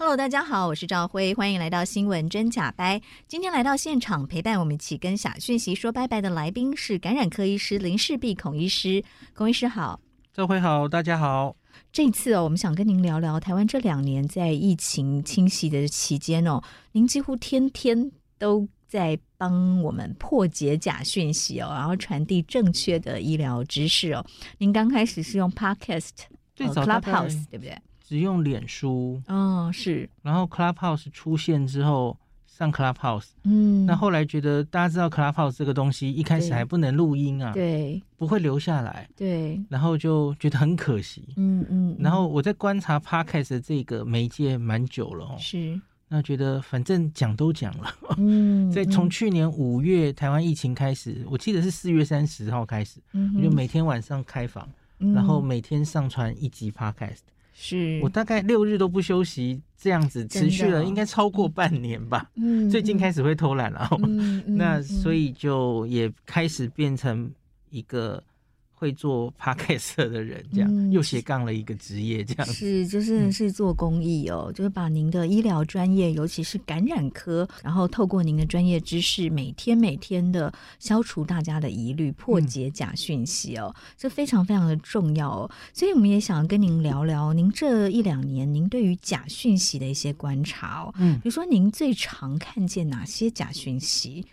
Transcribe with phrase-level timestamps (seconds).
[0.00, 3.02] Hello，大家好，我是赵辉，欢迎来到新闻真假掰。
[3.26, 9.02] 今天来到现场陪伴我们一起跟假讯息说拜拜的来宾是感染科医师林世璧孔医师，
[9.34, 9.98] 孔医师好，
[10.32, 11.56] 赵辉好，大家好。
[11.90, 24.24] 这次哦，我们想跟您聊聊台湾这两年在疫情侵袭的期间哦，您几乎天天都在帮我们破解假讯息哦，然后传递正确的医疗知识哦。
[24.58, 26.10] 您刚开始是用 Podcast，
[26.54, 27.76] 最早 Clubhouse 对不对？
[28.08, 29.20] 只用脸书。
[29.26, 57.18] 哦，是，然后 Clubhouse 出现之后上 Clubhouse，嗯，那后来觉得大家知道 Clubhouse 这个东西一开始还不能录音啊，对，不会留下来，对，然后就觉得很可惜，嗯嗯，然后我在观察 Podcast 的这个媒介蛮久了哦，是，那觉得反正讲都讲了，嗯， 在从去年五月台湾疫情开始，我记得是四月三十号开始，嗯，我就每天晚上开房，然后每天上传一集 Podcast。
[57.60, 62.30] 是我大概六日都不休息，这样子持续了应该超过半年吧。
[62.36, 67.28] 嗯，最近开始会偷懒了， 嗯，那所以就也开始变成
[67.70, 68.22] 一个。
[68.78, 85.50] 会做 podcast 的人，这样、嗯、又斜杠了一个职业，这样是就是是做公益哦，嗯、就是把您的医疗专业，尤其是感染科，然后透过您的专业知识，每天每天的消除大家的疑虑，破解假讯息哦，嗯、这非常非常的重要哦。
[85.72, 94.24] 所以我们也想跟您聊聊，您这一两年您对于假讯息的一些观察哦，嗯，比如说您最常看见哪些假讯息？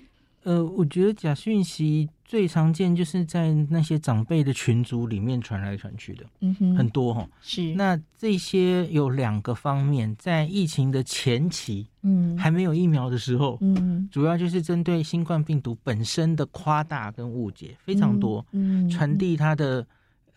[0.46, 7.28] 呃，我觉得假讯息最常见就是在那些长辈的群组里面传来传去的，嗯哼，很多哈。
[7.42, 19.86] 是，那这些有两个方面，在疫情的前期，嗯，还没有疫苗的时候，嗯，主要就是针对新冠病毒本身的夸大跟误解非常多，嗯，传递它的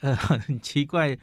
[0.01, 1.17] 呃很奇怪。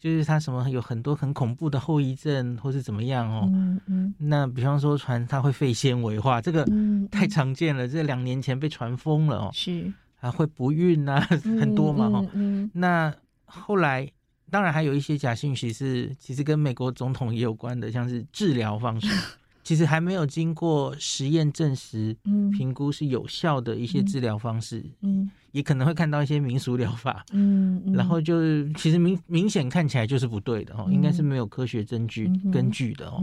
[0.00, 3.48] 就是他什么有很多很恐怖的后遗症，或是怎么样哦。
[3.52, 4.14] 嗯嗯。
[4.18, 6.66] 那比方说传他会肺纤维化，这个
[7.10, 7.86] 太常见了。
[7.86, 9.50] 这两年前被传疯了哦。
[9.52, 9.92] 是。
[10.20, 12.26] 啊会不孕啊，很多嘛哈。
[12.32, 12.70] 嗯。
[12.74, 14.10] 那后来
[14.50, 19.06] 当然还有一些假讯息是，其实跟美国总统也有关的，像是治疗方式。
[19.62, 22.16] 其实还没有经过实验证实，
[22.50, 33.22] 评估是有效的一些治疗方式，嗯，嗯，也可能会看到一些民俗疗法，嗯，嗯，然后就是其实明明显看起来就是不对的哦，嗯、应该是没有科学证据根据的哦。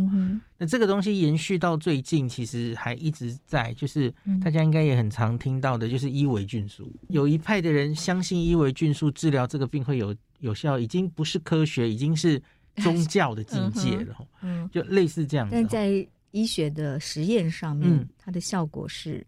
[0.58, 6.92] 那这个东西延续到最近，其实还一直在，就是大家应该也很常听到的，就是伊维菌素。
[7.10, 12.42] 有一派的人相信伊维菌素治疗这个病会有有效，已经不是科学，已经是
[12.78, 15.64] 宗教的境界了，嗯，就类似这样子。
[15.66, 19.26] 在医学的实验上面，嗯、它的效果是，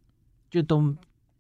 [0.52, 0.94] 就都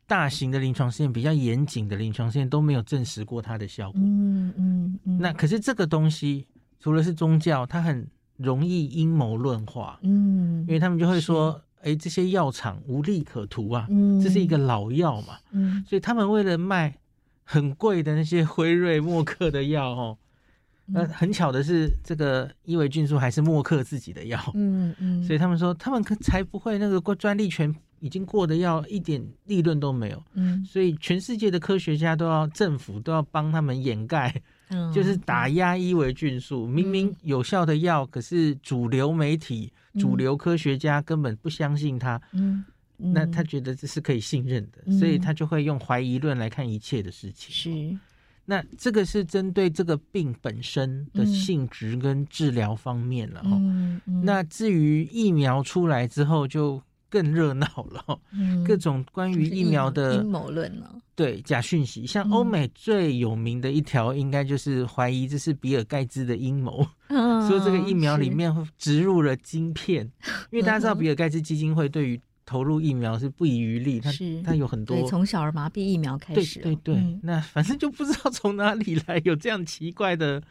[0.10, 4.02] 大型的临床试验比较严谨的临床试验都没有证实过它的效果。
[4.04, 5.20] 嗯嗯嗯。
[5.20, 6.48] 那可是这个东西
[6.80, 8.08] 除了是宗教，它很
[8.38, 10.00] 容易阴谋论化。
[10.02, 15.38] 嗯，因为他们就会说，哎这些药厂无利可图啊，嗯、这是一个老药嘛。
[15.52, 16.96] 嗯，所以他们为了卖
[17.44, 20.18] 很贵的那些辉瑞、默克的药，哦。
[20.92, 34.34] 那很巧的是，这个伊维菌素还是默克自己的药，嗯嗯，所以他们说他们可才不会那个过专利权已经过得要一点利润都没有，嗯，所以全世界的科学家都要政府都要帮他们掩盖，
[34.70, 42.64] 嗯，就是打压伊维菌素，明明有效的药，可是主流媒体、主流科学家根本不相信它，嗯，
[42.98, 47.54] 那他觉得这是可以信任的，嗯、所以他就会用怀疑论来看一切的事情。
[47.54, 47.98] 是，
[48.46, 53.60] 那这个是针对这个病本身的性质跟治疗方面了哈。
[54.24, 56.82] 那至于疫苗出来之后就。
[57.10, 60.88] 更热闹了，嗯、各种关于疫苗的阴谋论呢。
[61.16, 70.10] 对，假讯息，像欧美最有名的一条，应该就是怀疑这是比尔盖茨的阴谋，嗯、说这个疫苗里面植入了晶片。
[70.52, 76.96] 因为大家知道，比尔盖茨基金会对于投入疫苗是不遗余力，他是他有很多从小儿麻痹疫苗开始，对对对。
[76.96, 80.42] 嗯、那反正就不知道从哪里来有这样奇怪的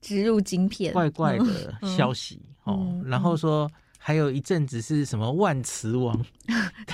[0.00, 3.68] 植入晶片、怪怪的消息、嗯、哦，然后说。
[4.06, 6.16] 还有一阵子是什么万磁王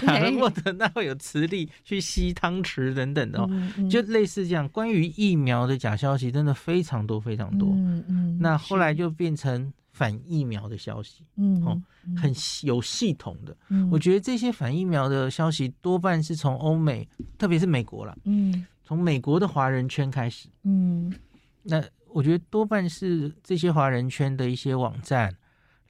[0.01, 3.51] 打了莫德纳会有磁力去吸汤匙等等的哦，
[3.91, 4.67] 就类似这样。
[4.71, 7.69] 关于疫苗的假消息真的非常多非常多。
[7.69, 11.79] 嗯嗯、那后来就变成反疫苗的消息，嗯，哦，
[12.17, 12.33] 很
[12.63, 13.55] 有系统的。
[13.69, 17.07] 嗯、我觉得这些反疫苗的消息多半是从欧美，
[17.37, 20.49] 特别是美国啦，嗯，从美国的华人圈开始。
[20.63, 21.13] 嗯，
[21.63, 25.31] 那我觉得多半是这些华人圈的一些网站。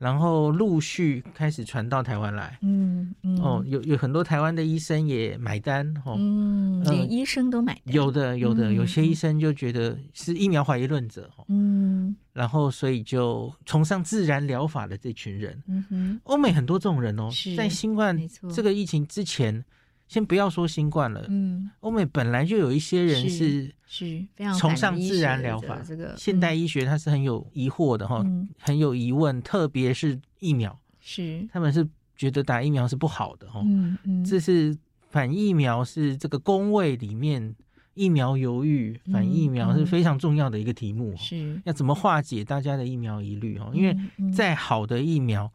[0.02, 3.40] 然后陆续开始传到台湾来，嗯，嗯。
[3.40, 18.18] 哦，有有很多台湾的医生也买单，哦，嗯，连医生都买单，有的有的，有些医生就觉得是疫苗怀疑论者，嗯，然后所以就崇尚自然疗法的这群人，嗯哼，欧美很多这种人哦，在新冠
[18.52, 19.64] 这个疫情之前。
[20.12, 31.48] 先不要说新冠了，嗯，欧美本来就有一些人是是非常崇尚自然疗法，这个现代医学它是很有疑惑的哈，嗯、很有疑问，特别是疫苗，是。
[31.50, 34.76] 他们是觉得打疫苗是不好的哈，嗯嗯，这是
[35.08, 37.56] 反疫苗是这个工位里面
[37.94, 41.58] 疫苗犹豫，反疫苗是非常重要的一个题目，是。
[41.64, 43.96] 要怎么化解大家的疫苗疑虑哈，因为
[44.30, 45.50] 再好的疫苗，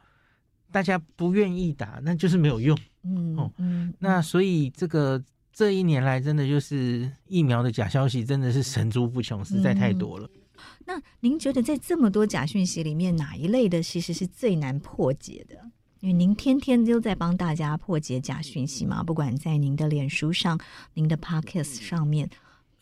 [0.71, 2.77] 大家不愿意打，那就是没有用。
[3.03, 5.23] 嗯哦，嗯，那所以这个
[5.53, 10.29] 这一年来，真的就是疫苗的假消息，真的是层出不穷，实在太多了。
[10.33, 10.41] 嗯。
[10.85, 15.55] 那您觉得在这么多假讯息里面，哪一类的其实是最难破解的？
[15.99, 20.59] 因为您天天都在帮大家破解假讯息嘛，不管在您的脸书上、
[20.93, 22.29] 您的 Podcast 上面。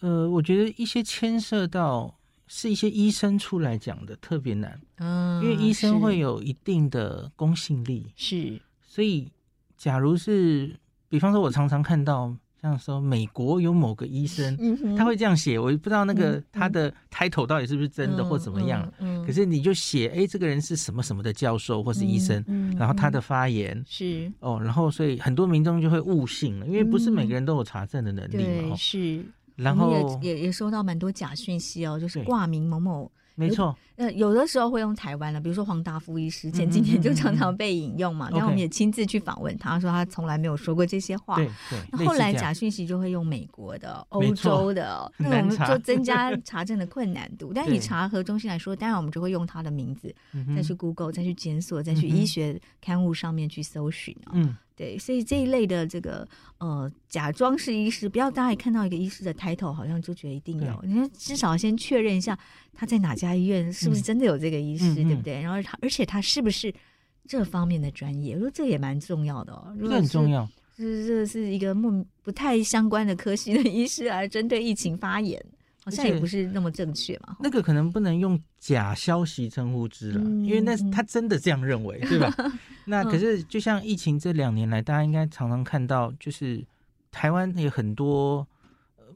[0.02, 9.32] 呃，我觉得一些牵涉到是一些医生出来讲的特别难，嗯，因为医生会有一定的公信力，是，所以。
[9.78, 10.74] 假如是，
[11.10, 14.96] 比方说，我常常看到，像说美国有某个医生，嗯、哼。
[14.96, 18.90] 他会这样写，我不知道那个他的 title 到底是不是真的或怎么样。
[19.00, 23.84] 嗯可是你就写，哎，这个人是什么什么的教授或是医生，嗯嗯、然后他的发言。
[23.86, 24.32] 是。
[24.40, 28.70] 哦，然后所以很多民众就会误信了，因为不是每个人都有查证的能力嘛。
[28.74, 29.26] 嗯、是，
[29.56, 33.12] 然后也也收到蛮多假讯息哦，就是挂名某某。
[33.36, 38.30] 没错，呃，有的时候会用台湾的，比如说黄大夫医师，前几年就常常被引用嘛。
[38.30, 41.36] 然后我们也亲自去访问他，说他从来没有说过这些话。
[41.38, 41.80] 对对。
[41.92, 47.52] 那后来假讯息就会用美国的、欧洲的， 那我们就增加 查证的困难度。
[47.54, 50.14] 但以查核中心来说，当然我们就会用他的名字，
[50.56, 54.32] 再去 Google，再去检索，再去医学刊物上面去搜寻啊。
[54.34, 54.58] 嗯。
[54.78, 56.28] 对，所以这一类的这个
[56.58, 60.84] 呃，假装是医师，不要大家一看到一个医师的 title，好像就觉得一定有。
[60.84, 62.38] 你说至少先确认一下
[62.74, 65.42] 他在哪家医院，是不是真的有这个医师，嗯、对不对？
[65.42, 66.74] 然后他，而且他是不是
[67.28, 68.36] 这方面的专业？
[68.36, 69.74] 我说这也蛮重要的哦。
[69.80, 70.46] 这很重要。
[70.76, 75.42] 是这是一个不不太相关的科系的医师来针对疫情发言。
[75.86, 82.34] 好像也不是那么正确嘛，那个可能不能用假消息称呼之了，嗯、因为那他真的这样认为，对吧？
[82.88, 86.66] 那可是就像疫情这两年来，大家应该常常看到，就是
[87.12, 88.48] 台湾有很多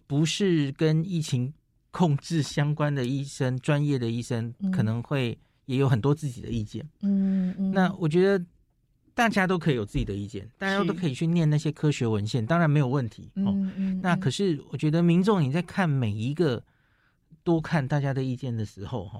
[0.05, 1.51] 不是跟疫情
[1.91, 6.88] 控制相关的医生，专业的医生可能会也有很多自己的意见。
[7.01, 8.46] 嗯嗯，那我觉得。
[9.15, 13.29] 大家都可以有自己的意见，大家都可以去念那些科学文献，当然没有问题。
[13.36, 16.63] 哦，嗯嗯、那可是我觉得民众你在看每一个
[17.43, 19.19] 多看大家的意见的时候，哈，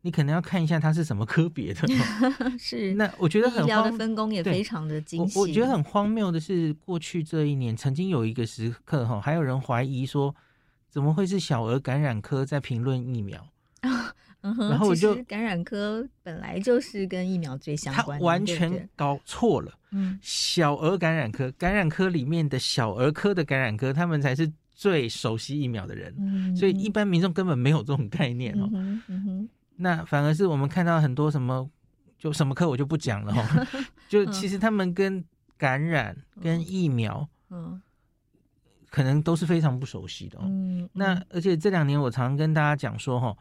[0.00, 1.86] 你可能要看一下它是什么科别的。
[2.58, 5.38] 是， 那我觉得很荒分工也非常的精细。
[5.38, 10.34] 我我觉得很荒谬的是，过去这一年曾经有一个时刻，哈，还有人怀疑说，
[10.94, 13.44] 怎么会是小儿感染科在评论疫苗？
[14.40, 19.72] 然后我就感染科本来就是跟疫苗最相关的，他完全搞错了。
[19.90, 28.70] 嗯，小儿感染科，感染科里面的小儿科的感染科，他们才是最熟悉疫苗的人，嗯、所以一般民众根本没有这种概念哦。
[29.74, 31.68] 那反而是我们看到很多什么，
[32.16, 33.66] 就什么科我就不讲了哦。
[34.08, 35.24] 就其实他们跟
[35.58, 37.82] 感染、嗯、跟疫苗，嗯，
[38.94, 40.42] 可能都是非常不熟悉的哦。
[40.44, 43.36] 嗯嗯、那而且这两年我常跟大家讲说哈。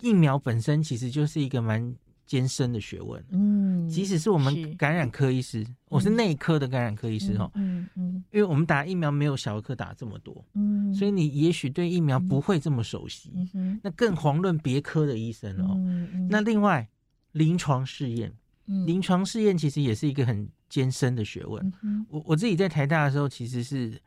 [0.00, 1.92] 疫苗本身其实就是一个蛮
[2.24, 15.74] 艰深的学问，嗯，即使是我们感染科医师，我是内科的感染科医师哦，嗯嗯，因为我们打疫苗没有小儿科打这么多，嗯，所以你也许对疫苗不会这么熟悉，嗯，那更遑论别科的医生哦，
[16.30, 16.88] 那另外
[17.32, 18.32] 临床试验，
[18.86, 21.72] 临床试验其实也是一个很艰深的学问，
[22.08, 24.00] 我我自己在台大的时候其实是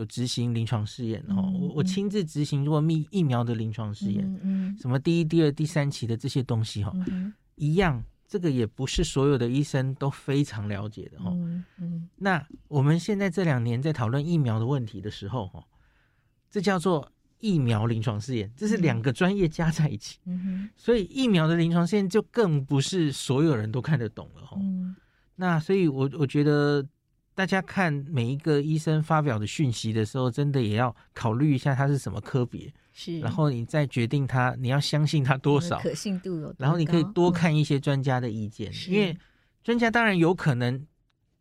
[0.00, 6.92] 有执行临床试验哦，我我亲自执行过疫疫苗的临床试验，嗯，什么第一、第二、第三期的这些东西哈，
[7.56, 8.02] 一样。
[8.30, 11.30] 这个也不是所有的医生都非常了解的哈。
[11.32, 12.10] 嗯嗯。
[12.14, 15.64] 那我们现在这两年在讨论疫苗的问题的时候哈，
[16.50, 20.18] 这叫做疫苗临床试验，这是两个专业加在一起。
[20.76, 24.58] 所以疫苗的临床试验就更不是所有人都看得懂了哈。
[24.60, 24.94] 嗯。
[25.34, 26.86] 那所以我我觉得。
[27.38, 39.16] 大家看每一个医生发表的讯息的时候，真的也要考虑一下他是什么科别，是，然后你再决定他，你要相信他多少可信度有，然后你可以多看一些专家的意见，嗯、因为
[39.62, 40.84] 专家当然有可能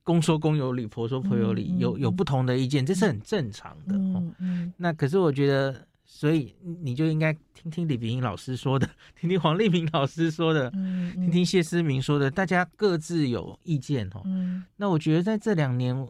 [0.04, 3.96] 公说公有理，婆说婆有理，嗯、有有不同的意见，这是很正常的。
[3.96, 5.88] 嗯嗯，那可是我觉得。
[6.18, 14.24] 所以你就应该听听李炳英老师说的， 听听黄立明老师说的，嗯嗯、听听谢思明说的，大家各自有意见哦。
[14.26, 16.08] 嗯、那我觉得在这两年，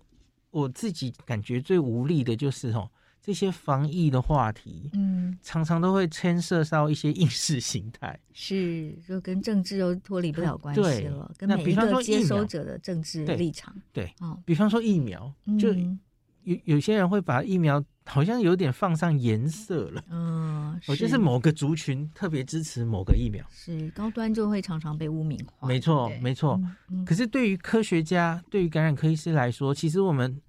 [0.49, 2.89] 我自己感觉最无力的就是哦，
[3.21, 11.29] 这些防疫的话题，嗯，常常都会牵涉到一些意识形态，是就跟政治又脱离不了关系了。
[11.37, 15.75] 对跟每一个接收者的政治立场，对，对哦、比方说疫苗，就
[16.47, 17.83] 有有些人会把疫苗。
[18.09, 26.57] 好像有点放上颜色了，嗯，我就是某个族群特别支持某个疫苗，是高端就会常常被污名化，没错，没错。
[27.05, 30.39] 可是对于科学家、对于感染科医师来说，其实我们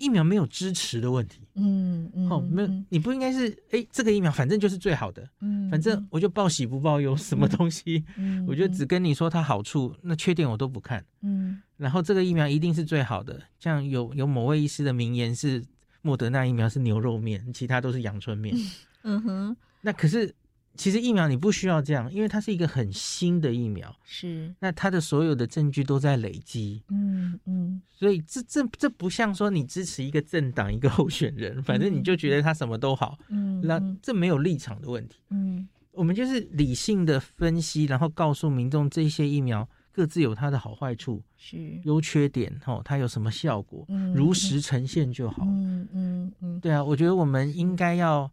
[0.00, 15.62] 疫苗没有支持的问题，嗯嗯，哦，没有，你不应该是哎，这个疫苗反正就是最好的，嗯，反正我就报喜不报忧，什么东西，嗯，我就只跟你说它好处，那缺点我都不看，嗯，然后这个疫苗一定是最好的，像有有某位医师的名言是。
[16.02, 18.56] 莫德纳疫苗是牛肉面，其他都是阳春面。
[19.04, 20.34] 嗯哼，那可是
[20.80, 23.94] 其实疫苗你不需要这样，因为它是一个很新的疫苗。
[24.02, 26.82] 是，那它的所有的证据都在累积。
[26.88, 33.18] 嗯嗯，所以这这这不像说你支持一个政党一个候选人，反正你就觉得他什么都好。
[33.28, 35.18] 嗯，那这没有立场的问题。
[35.28, 39.68] 嗯，我们就是理性的分析，然后告诉民众这些疫苗。
[39.92, 45.42] 各自有它的好坏处，是优缺点，吼，它有什么效果，嗯、如实呈现就好。
[45.44, 48.30] 嗯嗯嗯，对啊，我觉得我们应该要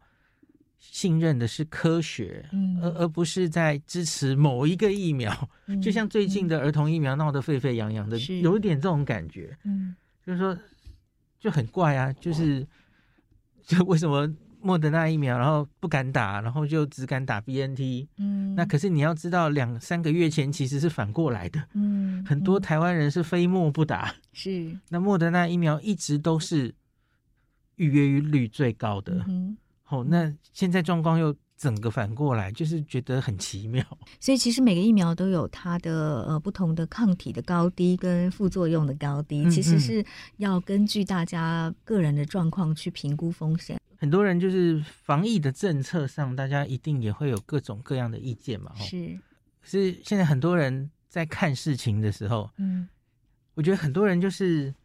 [0.78, 5.50] 信任的是科学，嗯、而而不是在支持某一个疫苗。
[5.68, 9.58] 嗯、就像最近的儿童疫苗闹得沸沸扬扬的，有一点这种感觉。
[9.64, 10.58] 嗯，就是说
[11.40, 12.66] 就很怪啊，就是
[13.66, 14.34] 就 为什么？
[14.60, 18.08] 莫德纳疫苗，然后不敢打，然后就只敢打 BNT。
[18.18, 21.64] 嗯，那可是你要知道，两三个月前其实是反过来的。
[21.74, 24.14] 嗯，很多台湾人是非莫不打。
[24.34, 26.74] 是，那莫德纳疫苗一直都是
[27.76, 29.24] 预约率最高的。
[29.28, 29.56] 嗯，
[29.90, 33.82] 好，那现在状况又整个反过来，就是觉得很奇妙。
[34.20, 43.80] 所以其实每个疫苗都有它的呃不同的抗体的高低跟副作用的高低，嗯嗯，其实是要根据大家个人的状况去评估风险。
[43.98, 48.74] 很多人就是防疫的政策上，大家一定也会有各种各样的意见嘛。
[48.76, 49.18] 是，
[49.64, 52.90] 是现在很多人在看事情的时候，嗯，
[53.54, 54.76] 我觉得很多人就是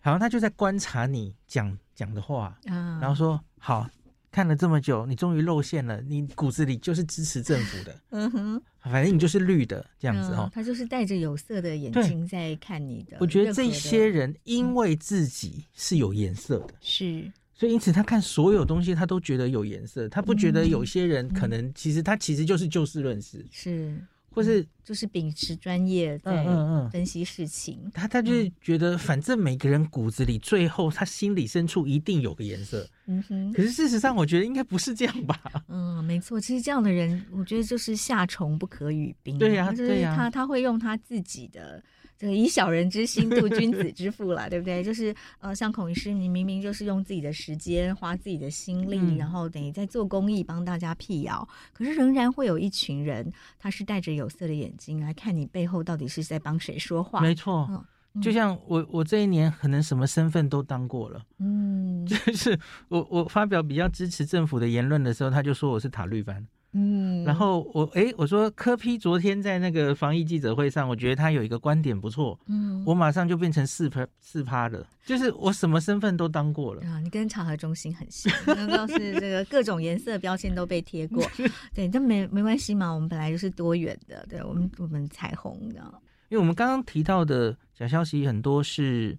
[0.00, 3.88] 好像他就在观察你讲讲的话，啊，然后说好，
[4.36, 10.50] 看了这么久，你终于露馅了，你骨子里就是支持政府的， 嗯哼，反正你就是绿的这样子哦。
[10.52, 13.16] 他就是戴着有色的眼睛在看你的。
[13.18, 17.32] 我觉得这些人因为自己是有颜色的，是。
[17.54, 20.06] 所以，因此他看所有东西，他都觉得有颜色。
[20.10, 23.98] 他不觉得有些人可能其实他其实就是就事论事，是，
[24.36, 26.44] 或是就是秉持专业在
[26.92, 27.80] 分析事情。
[27.84, 32.86] 嗯嗯嗯、他他就是觉得，反正每个人骨子里最后他心里深处一定有个颜色。
[33.06, 33.52] 嗯哼。
[33.54, 35.40] 可是事实上，我觉得应该不是这样吧？
[35.68, 36.38] 嗯，没错。
[36.38, 39.38] 其实这样的人，我觉得就是夏虫不可语冰。
[39.38, 40.14] 对呀、啊，对呀。
[40.14, 41.82] 他他会用他自己的。
[42.18, 44.82] 这个以小人之心度君子 之腹了，对不对？
[44.82, 57.20] 就是呃，像孔医师，你明明就是用自己的时间，花自己的心力，嗯、然后等于在做公益，帮大家辟谣，可是仍然会有一群人，他是戴着有色的眼睛来看你背后到底是在帮谁说话。
[57.20, 57.68] 没错，
[58.14, 62.58] 嗯、就像我，我这一年可能什么身份都当过了，嗯， 就是
[62.88, 66.46] 我我发表比较支持政府的言论的时候，他就说我是塔绿班。
[66.72, 77.00] 嗯，然后我哎，我说柯批昨天在那个防疫记者会上，我觉得他有一个观点不错，嗯，我马上就变成四趴四趴了，就是我什么身份都当过了啊。
[77.04, 78.30] 你跟场合中心很像，
[78.68, 81.24] 都是这个各种颜色标签都被贴过，
[81.74, 85.80] 对，但没没关系嘛，我们本来就是多元的，对我们我们彩虹的。
[86.28, 89.16] 因为我们刚刚提到的假消息很多是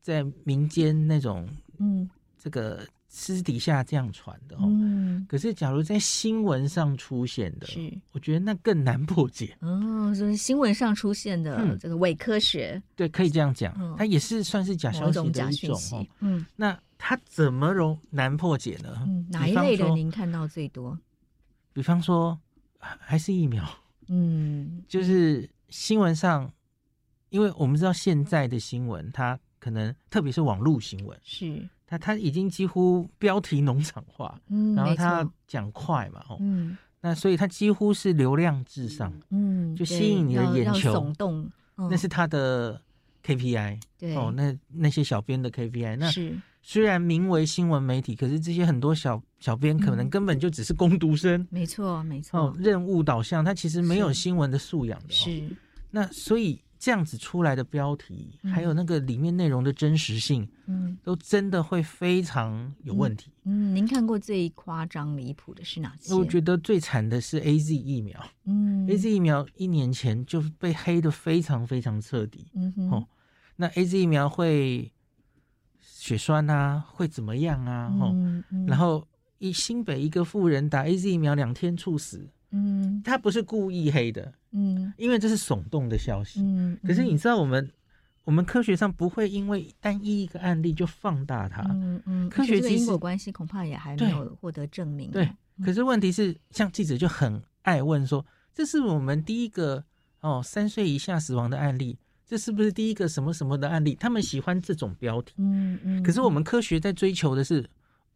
[0.00, 1.48] 在民间那种，
[1.78, 2.08] 嗯，
[2.38, 4.60] 这个私底下这样传的哦。
[4.64, 9.56] 嗯，可是假如在新闻上出现的，是我觉得那更难破解。
[9.60, 16.06] 哦，就是新闻上出现的这个伪科学，嗯、对，可以这样讲，它也是算是假消息的一种哦。
[16.20, 19.02] 嗯，那它怎么容难破解呢？
[19.06, 20.98] 嗯，哪一类的您看到最多？
[21.72, 22.38] 比方说，
[22.78, 23.66] 还是疫苗。
[24.08, 26.52] 嗯，就是新闻上，
[27.30, 42.78] 因为我们知道现在的新闻，它可能特别是网络新闻，是它它已经几乎标题农场化，嗯，然后他讲快嘛，哦，嗯，那所以他几乎是流量至上，嗯，就吸引你的眼球，耸动，那是他的
[43.24, 46.38] KPI，对，哦，那那些小编的 KPI，那是。
[46.60, 51.46] 虽然名为新闻媒体，可是这些很多小小编可能根本就只是工读生。
[51.48, 52.38] 没错，没错。
[52.40, 55.08] 哦，任务导向，他其实没有新闻的素养的。
[55.08, 55.48] 是。
[55.90, 63.32] 那所以这样子出来的标题，还有那个里面内容的真实性，嗯，都真的会非常有问题。
[63.44, 66.14] 嗯，您看过最夸张离谱的是哪些？
[66.14, 68.18] 我觉得最惨的是 AZ 疫苗。
[68.44, 72.46] 嗯，AZ 疫苗一年前就被黑的非常非常彻底。
[72.54, 72.90] 嗯哼。
[72.90, 73.08] 哦，
[73.56, 74.92] 那 AZ 疫苗会。
[75.80, 77.92] 血栓啊，会怎么样啊？
[78.00, 79.06] 嗯嗯、然后
[79.38, 87.70] 一新北一个妇人打 AZ 疫苗两天猝死，嗯，他不是故意黑的，嗯，因为这是耸动的消息，嗯，可是你知道我们
[88.24, 95.64] 我们科学上不会因为单一一个案例就放大它，嗯嗯，科学因果关系恐怕也还没有获得证明，对，对。
[95.66, 98.24] 可是问题是，像记者就很爱问说，
[98.54, 99.84] 这是我们第一个
[100.20, 101.98] 哦三岁以下死亡的案例。
[102.30, 103.94] 这是不是第一个什么什么的案例？
[103.94, 105.32] 他们喜欢这种标题。
[105.38, 106.02] 嗯嗯。
[106.02, 107.66] 可是我们科学在追求的是，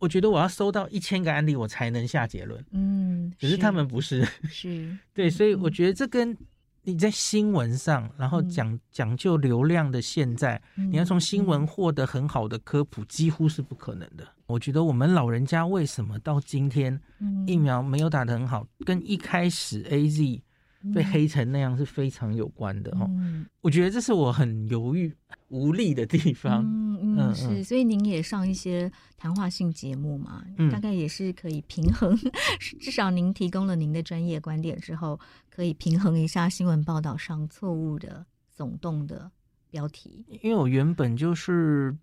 [0.02, 2.62] 我觉得我要收到一千个案例，我才能下结论。
[2.72, 3.32] 嗯。
[3.40, 4.26] 可是他们不是。
[4.50, 4.98] 是。
[5.14, 6.36] 对，所以我觉得这跟
[6.82, 14.26] 你在新闻上，然后讲讲究流量的现在，你要从新闻获得很好的科普，几乎是不可能的。
[14.46, 17.00] 我觉得我们老人家为什么到今天
[17.46, 20.40] 疫苗没有打得很好，跟一开始 AZ。
[20.94, 25.14] 被黑成那样是非常有关的哈，嗯、我觉得这是我很犹豫
[25.48, 26.64] 无力的地方。
[26.64, 32.16] 嗯嗯，嗯是，所以您也上一些谈话性节目嘛，嗯、大概也是可以平衡，
[32.80, 38.24] 至少您提供了您的专业观点之后，可以平衡一下新闻报道上错误的
[38.56, 39.30] 耸动的
[39.70, 40.24] 标题。
[40.42, 41.96] 因为我原本就是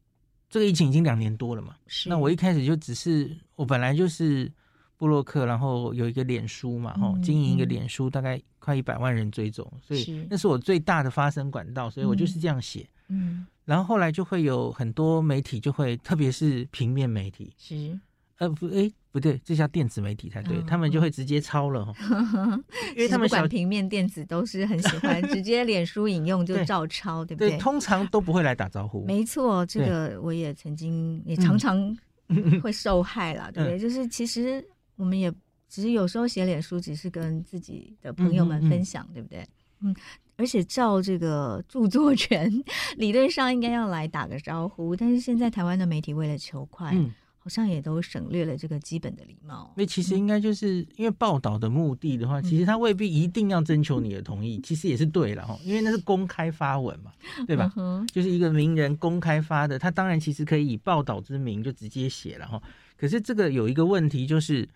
[0.49, 4.51] 这个疫情已经两年多了嘛，是那我一开始就只是我本来就是。
[4.99, 12.85] 部落客，然后有一个脸书嘛，吼、嗯，经营一个脸书，大概快一百万人追踪，嗯、所以那是我最大的发声管道，所以我就是这样写。
[13.07, 17.97] 嗯，然后后来就会有很多媒体就会，特别是平面媒体，是，
[18.39, 22.62] 呃不，哎不对，这叫电子媒体才对，哦、他们就会直接抄了，嗯、
[22.93, 27.51] 因为他们不管平面电子都是很喜欢 直接脸书引用就照抄，对，不对？
[27.51, 29.05] 对，通常都不会来打招呼。
[29.05, 31.97] 没错，这个我也曾经也常常
[32.62, 33.77] 会受害了，对不对？
[33.77, 34.62] 嗯、就是其实。
[34.99, 35.33] 我们也
[35.69, 39.47] 只是有时候写脸书，只是跟自己的朋友们分享，嗯嗯嗯对不对？
[39.81, 39.95] 嗯，
[40.35, 42.51] 而且照这个著作权，
[42.97, 49.73] 理论上应该要来打个招呼，但是现在台湾的媒体为了求快，嗯、好像也都省略了这个基本的礼貌。
[49.77, 57.13] 那其实应该就是因为报道的目的的话，其实他未必一定要征求你的同意，嗯、其实也是对了哈，因为那是公开发文嘛，
[57.47, 57.71] 对吧？
[57.77, 62.62] 嗯、就是一个名人公开发的，他当然其实可以以报道之名就直接写了哈。
[62.97, 64.67] 可是这个有一个问题就是。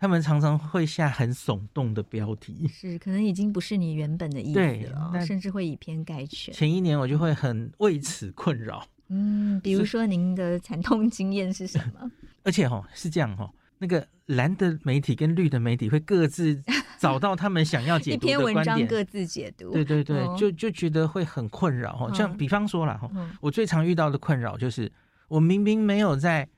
[0.00, 6.54] 他们常常会下很耸动的标题，是可能已经不是你原本的意思了，甚至会以偏概全。
[6.54, 8.82] 前一年我就会很为此困扰。
[9.08, 12.10] 嗯，比如说您的惨痛经验是什么？
[12.44, 16.58] 而且哈是这样哈，那个蓝的媒体跟绿的媒体会各自
[16.98, 19.70] 找到他们想要解读的 文章各自解读。
[19.70, 22.10] 对对对，哦、就就觉得会很困扰哈。
[22.14, 24.90] 像比方说了哈，嗯、我最常遇到的困扰就是，
[25.28, 26.48] 我明明没有在。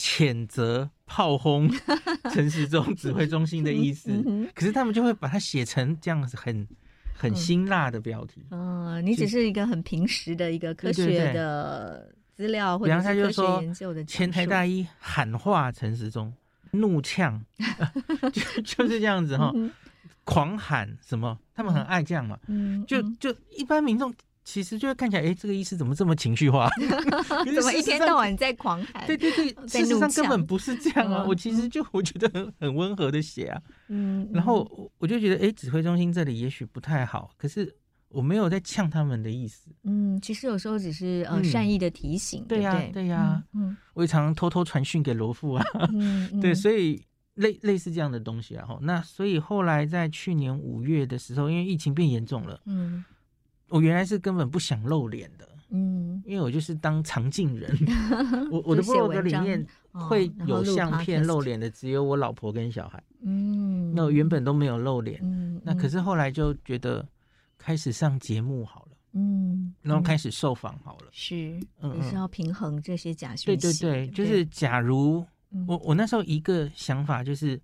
[0.00, 1.70] 谴责炮轰
[2.32, 4.10] 陈时中指挥中心的意思，
[4.54, 6.66] 可是他们就会把它写成这样子很
[7.14, 8.42] 很辛辣的标题。
[8.50, 14.02] 嗯，你只是一个很平时的一个科学的资料，或者是科学研究的。
[14.04, 16.32] 前台大一喊话陈时中，
[16.70, 17.44] 怒呛，
[18.32, 19.52] 就就是这样子哈，
[20.24, 21.38] 狂喊什么？
[21.54, 22.38] 他们很爱这样嘛。
[22.46, 24.10] 嗯，就就一般民众。
[24.42, 26.68] 其实就会看起来，哎，这个医师怎么这么情绪化？
[27.54, 29.06] 怎么一天到晚在狂喊？
[29.06, 31.24] 对对对，事实上根本不是这样啊！
[31.28, 37.72] 我其实就我觉得很很温和的写啊，嗯，然后我就觉得，哎，指挥中心这里也许不太好，可是
[38.08, 39.70] 我没有在呛他们的意思。
[39.84, 45.64] 嗯，其实有时候只是呃善意的提醒，对呀对呀，嗯，我也常偷偷传讯给罗富啊，
[46.40, 47.00] 对，所以
[47.34, 53.04] 类类似这样的东西啊，那所以后来在去年五月的时候，因为疫情变严重了，嗯。
[53.70, 57.72] 我原来是根本不想露脸的，嗯，因为我就是当常镜人，
[58.50, 67.06] 我我的部落格里面会有相片露脸的，只有我老婆跟小孩，嗯，那我原本都没有露脸，嗯，那可是后来就觉得
[67.56, 75.24] 开始上节目好了，嗯，然后开始受访好了，是，嗯，也是要平衡这些假讯息，对对对，就是假如
[75.68, 77.60] 我我那时候一个想法就是，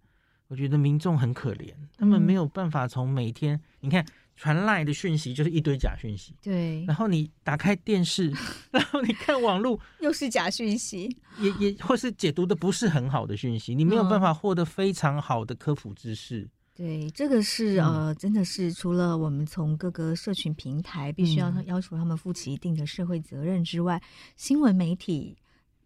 [0.46, 4.06] 我觉得民众很可怜，他们没有办法从每天你看。
[4.36, 6.84] 传赖的讯息就是一堆假讯息，对。
[6.84, 8.30] 然后你打开电视，
[8.70, 11.08] 然后你看网络，又是假讯息，
[11.40, 16.40] 也也或是解读的不是很好的讯息，你没有办法获得非常好的科普知识。
[16.40, 24.02] 嗯、对，这个是呃，真的是除了我们从各个社群平台必须要要求他们负起一定的社会责任之外，嗯、
[24.36, 25.34] 新闻媒体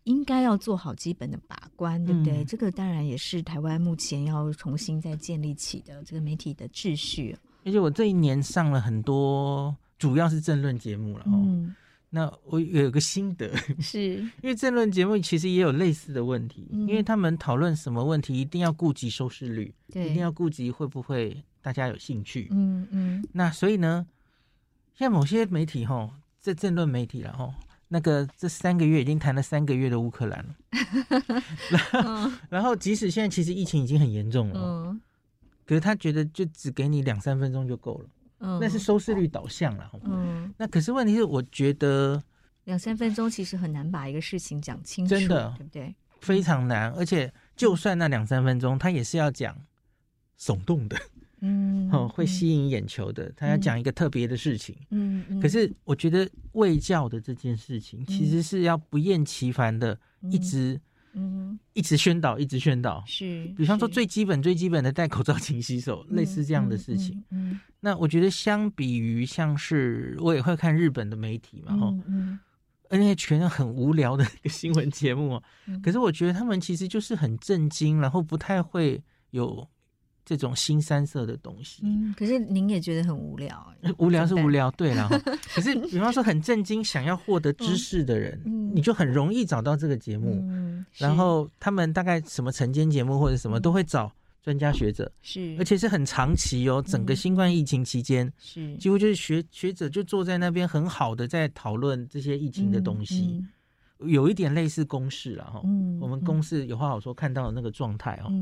[0.03, 2.43] 应该要做好基本的把关，对不对？
[2.43, 7.37] 嗯、这个当然也是台湾目前要重新再建立起的这个媒体的秩序。
[7.65, 11.25] 而且我这一年上了很多，主要是政论节目了。
[11.27, 11.75] 嗯，
[12.09, 22.49] 那我有个心得， 是因为政论节目其实也有类似的问题，嗯、因为他们讨论什么问题，一定要顾及收视率，对，一定要顾及会不会大家有兴趣。
[22.51, 23.21] 嗯嗯。
[23.21, 24.07] 嗯那所以呢，
[24.95, 26.11] 像某些媒体哈，
[26.43, 27.55] 这政论媒体了哈，
[27.89, 30.55] 那个这三个月已经谈了三个月的乌克兰了，
[31.71, 34.61] 然后、嗯、然后即使现在其实疫情已经很严重了。
[34.61, 35.01] 嗯
[35.71, 38.09] 可是他觉得就只给你两三分钟就够了，
[38.41, 42.21] 嗯，那是收视率导向了，嗯，那可是问题是，我觉得
[42.65, 45.95] 两三分钟其实很难把一个事情讲清楚，真的，对不对？
[46.23, 49.57] 非常难，而且就算那两三分钟，他也是要讲
[50.41, 51.01] 耸动的，
[51.41, 59.97] 嗯，哦，会吸引眼球的，他要讲一个特别的事情，嗯，可是我觉得卫教的这件事情，其实是要不厌其烦的
[60.33, 60.81] 一直。
[61.15, 67.23] 嗯，一直宣导，一直宣导，是，比方说最基本、最基本的戴口罩、勤洗手，类似这样的事情。
[67.31, 72.39] 嗯，那我觉得相比于像是我也会看日本的媒体嘛，哈，嗯，
[72.89, 75.43] 而且全很无聊的一个新闻节目，
[75.83, 79.69] 可是我觉得他们其实就是很震惊，然后不太会有。
[80.25, 85.09] 这种新三色的东西，嗯，可是您也觉得很无聊， 无聊是无聊，对了。
[85.55, 90.39] 可是，比方说很震惊，想要获得知识的人，嗯，你就很容易找到这个节目。
[90.43, 98.77] 嗯，然后他们大概什么晨间节目或者什么都会找专家学者，是，而且是很长期哦，整个新冠疫情期间，是。
[98.77, 103.45] 几乎就是学学者就坐在那边，很好的在讨论这些疫情的东西，
[103.99, 105.61] 有一点类似公式了哈。
[105.65, 108.33] 嗯，我们公式有话好说看到的那个状态哦。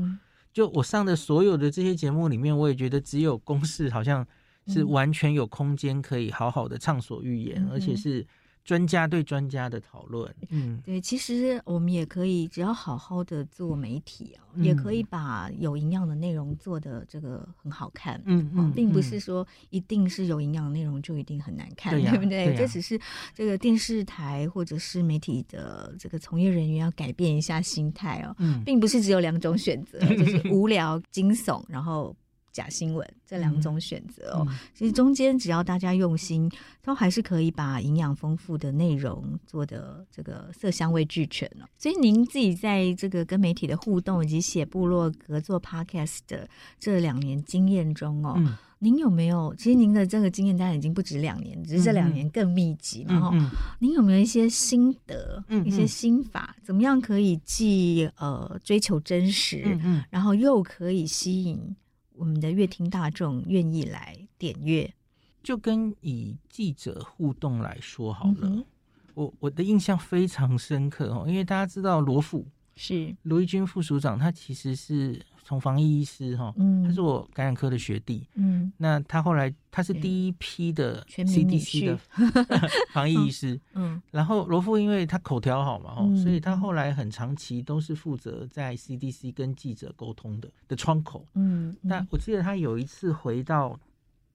[0.53, 4.25] 就我上的所有的这些节目里面，我也觉得只有公式好像
[4.67, 8.25] 是完全有空间可以好好的畅所欲言，嗯、而且是。
[8.63, 22.45] 专家对专家的讨论，嗯，对，其实我们也可以，只要好好的做媒体啊，嗯、也可以把有营养的内容做的这个很好看，嗯嗯，并不是说一定是有营养的内容就一定很难看，对，啊、对不对？
[22.45, 22.99] 对啊、这只是
[23.33, 32.15] 这个电视台或者是媒体的这个从业人员要改变一下心态哦，嗯，并不是只有两种选择，就是无聊、惊悚，然后。
[32.51, 36.49] 假新闻这两种选择哦，嗯、其实中间只要大家用心，
[36.81, 41.65] 都还是可以把营养丰富的内容做的这个色香味俱全哦。
[41.77, 49.53] 所以您自己在这个跟媒体的互动以及写部落格做 podcast 的这两年经验中哦，嗯、您有没有？
[49.55, 53.19] 其实您的这个经验当然已经不止两年，只是这两年更密集嘛。
[53.19, 61.75] 哈、嗯，嗯、您有没有一些心得、嗯、一些心法，怎么样可以既呃追求真实，嗯嗯、然后又可以吸引？
[62.19, 64.93] 我们的乐听大众愿意来点阅，
[65.41, 68.39] 就跟以记者互动来说好了。
[68.41, 68.65] 嗯、
[69.13, 73.15] 我我的印象非常深刻哦，因为大家知道罗副是。
[73.23, 81.99] 罗义军副署长，他其实是从防疫医师哈，嗯，他是我感染科的学弟，嗯，那他后来他是第一批的 CDC 的
[82.93, 84.01] 防疫医师，嗯，嗯。
[84.11, 93.75] 然后罗富因为他口条好嘛，嗯、所以他后来很长期都是负责在 CDC 跟记者沟通的的窗口，嗯，但我记得他有一次回到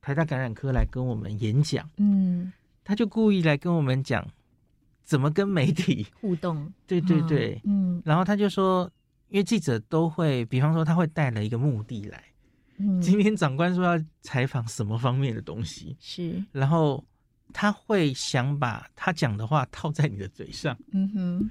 [0.02, 4.26] 台大感染科来跟我们演讲，嗯，他就故意来跟我们讲
[5.04, 8.90] 怎么跟媒体互动，对对对，嗯，然后他就说。
[9.34, 12.22] 因为记者都会，比方说他会带了一个目的来。
[12.78, 17.04] 嗯，今天长官说要采访什么方面的东西，是，然后
[17.52, 20.78] 他会想把他讲的话套在你的嘴上。
[20.92, 21.50] 嗯哼，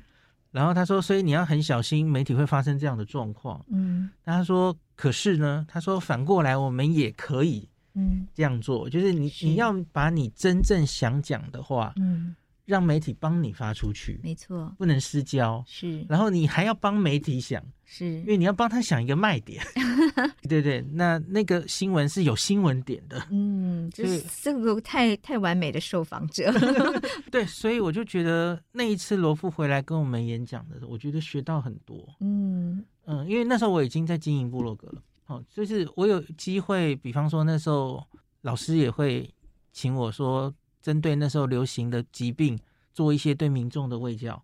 [0.51, 3.61] 然后他说，所以你要很小心，媒体会发生这样的状况。
[3.67, 12.33] 嗯，他说，可是呢，他说反过来我们也可以，嗯，这样做，嗯，就是你你要把你真正想讲的话，嗯。
[12.65, 16.05] 让媒体帮你发出去，没错，不能私交，是。
[16.07, 19.61] 然后你还要帮媒体想，是因为你要帮他想一个卖点，
[20.47, 20.81] 对对。
[20.93, 26.53] 那那个新闻是有新闻点的，嗯，就是这个太太完美的受访者
[27.29, 38.01] 对，所以我就觉得那一次罗富回来跟我们演讲的时候，我觉得学到很多，嗯嗯，因为那时候我已经在经营部落格了，哦，就是我有机会，比方说那时候
[38.41, 39.29] 老师也会
[39.73, 40.53] 请我说。
[40.83, 42.59] 针对那时候流行的疾病，
[42.93, 44.43] 做一些对民众的卫教，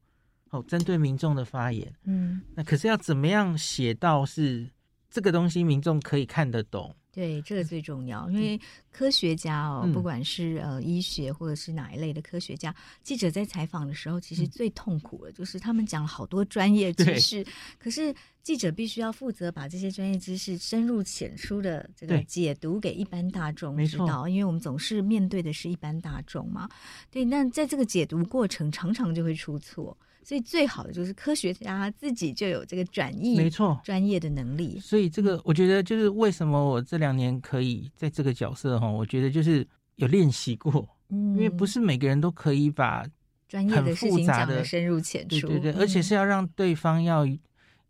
[0.49, 4.67] 哦，针对民众的发言，嗯，那可是要怎么样写到是
[5.09, 6.95] 这个东西民众可以看得懂？
[7.11, 8.57] 对，这个最重要，因为
[8.91, 17.43] 科学家哦，嗯、不管是呃医学或者是哪一类的科学家，记者在采访的时候，其实最痛苦的就是他们讲了好多专业知识，
[17.79, 26.69] 可是记者必须要负责把这些专业知识深入浅出的这个解读给一般大众知道，因为我们总是面对的是一般大众嘛。
[27.09, 29.97] 对，那在这个解读过程，常常就会出错。
[30.23, 34.79] 所以最好的就是科学家自己就有这个转译，没错，专业的能力。
[34.79, 43.05] 所以这个我觉得就是为什么我这两年可以在这个角色哈，我觉得就是有练习过，嗯，因为不是每个人都可以把
[43.47, 47.25] 专业的事情讲的深入浅出，对对对，而且是要让对方要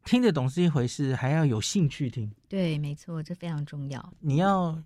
[0.05, 2.31] 听得懂是一回事，还要有兴趣听。
[2.47, 4.13] 对，没错，这非常重要。
[4.19, 4.81] 你要。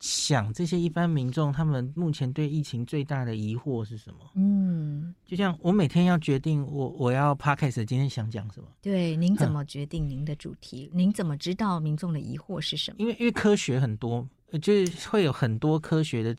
[0.00, 4.18] 想这些一般民众，他们目前对疫情最大的疑惑是什么？
[4.36, 8.68] 嗯，就像我每天要决定我我要 podcast 今天想讲什么？
[8.80, 10.88] 对，您怎么决定您的主题？
[10.92, 12.96] 嗯、您怎么知道民众的疑惑是什么？
[12.98, 14.28] 因为因为科学很多，
[14.62, 16.36] 就是会有很多科学的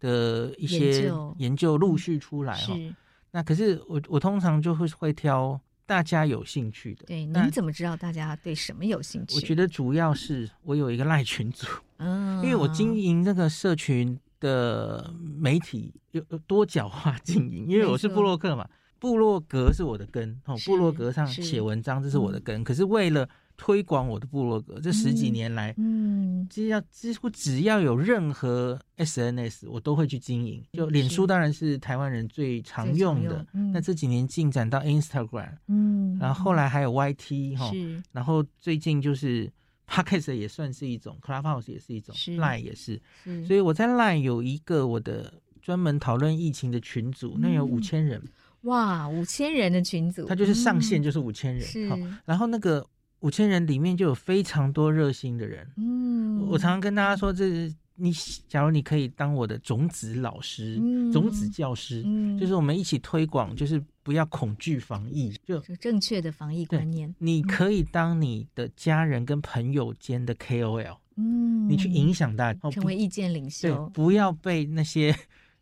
[0.00, 2.74] 的一些研究陆续出来哈。
[2.74, 2.94] 是，
[3.30, 5.60] 那可是我我通常就会会挑。
[5.88, 9.36] 大家有兴趣的，对，您怎么知道大家对什么有兴趣？
[9.36, 11.66] 我觉得主要是我有一个赖群组，
[11.98, 23.28] 嗯，因为我经营这个社群的媒体有多角化经营， 因为我是布洛克嘛，布洛格是我的根，哦，部落格上写文章这是我的根，可是为了。
[23.60, 30.64] 推广我的部落格，这十几年来，嗯，只要几乎只要有任何 SNS，我都会去经营。
[30.74, 37.68] 就脸书当然是台湾人最常用的，那这几年进展到 Instagram，嗯，然后后来还有 YT 哈，
[38.12, 39.50] 然后最近就是
[39.88, 43.00] Podcast 也算是一种，Clubhouse 也是一种，Line 也是，
[43.46, 48.22] 所以我在 Line 有一个我的专门讨论疫情的群组，那有五千人，
[48.62, 52.86] 哇，五千人的群组，它就是上线就是五千人，好，然后那个。
[53.20, 58.12] 五千人里面就有非常多热心的人，嗯，我常常跟大家说，这是你
[58.46, 67.14] 假如你可以当我的种子老师、嗯、种子教师，嗯，就是我们一起推广，就是不要恐惧防疫，就正确的防疫观念。
[67.18, 75.14] 你可以当你的家人跟朋友间的 KOL，嗯，你去影响大家，成为意见领袖，对，不要被那些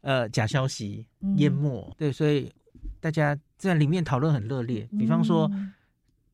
[0.03, 2.53] 呃假消息淹没，嗯、对，所以
[3.01, 5.51] 大家在里面讨论很热烈，比方说。
[5.53, 5.73] 嗯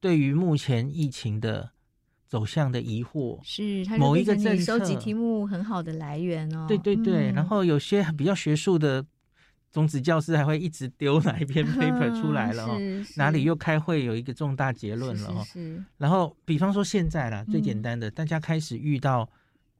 [0.02, 1.70] 对于目前疫情的
[2.26, 6.66] 走向的疑惑，是某一个政策收集题目很好的来源哦。
[6.66, 9.06] 对对对，嗯、然后有些比较学术的
[9.72, 15.46] 种子教师还会一直丢哪一篇 paper 出来了哦，嗯、哪里又开会有一个重大结论了哦。
[15.96, 19.28] 然后比方说现在啦，最简单的，嗯、大家开始遇到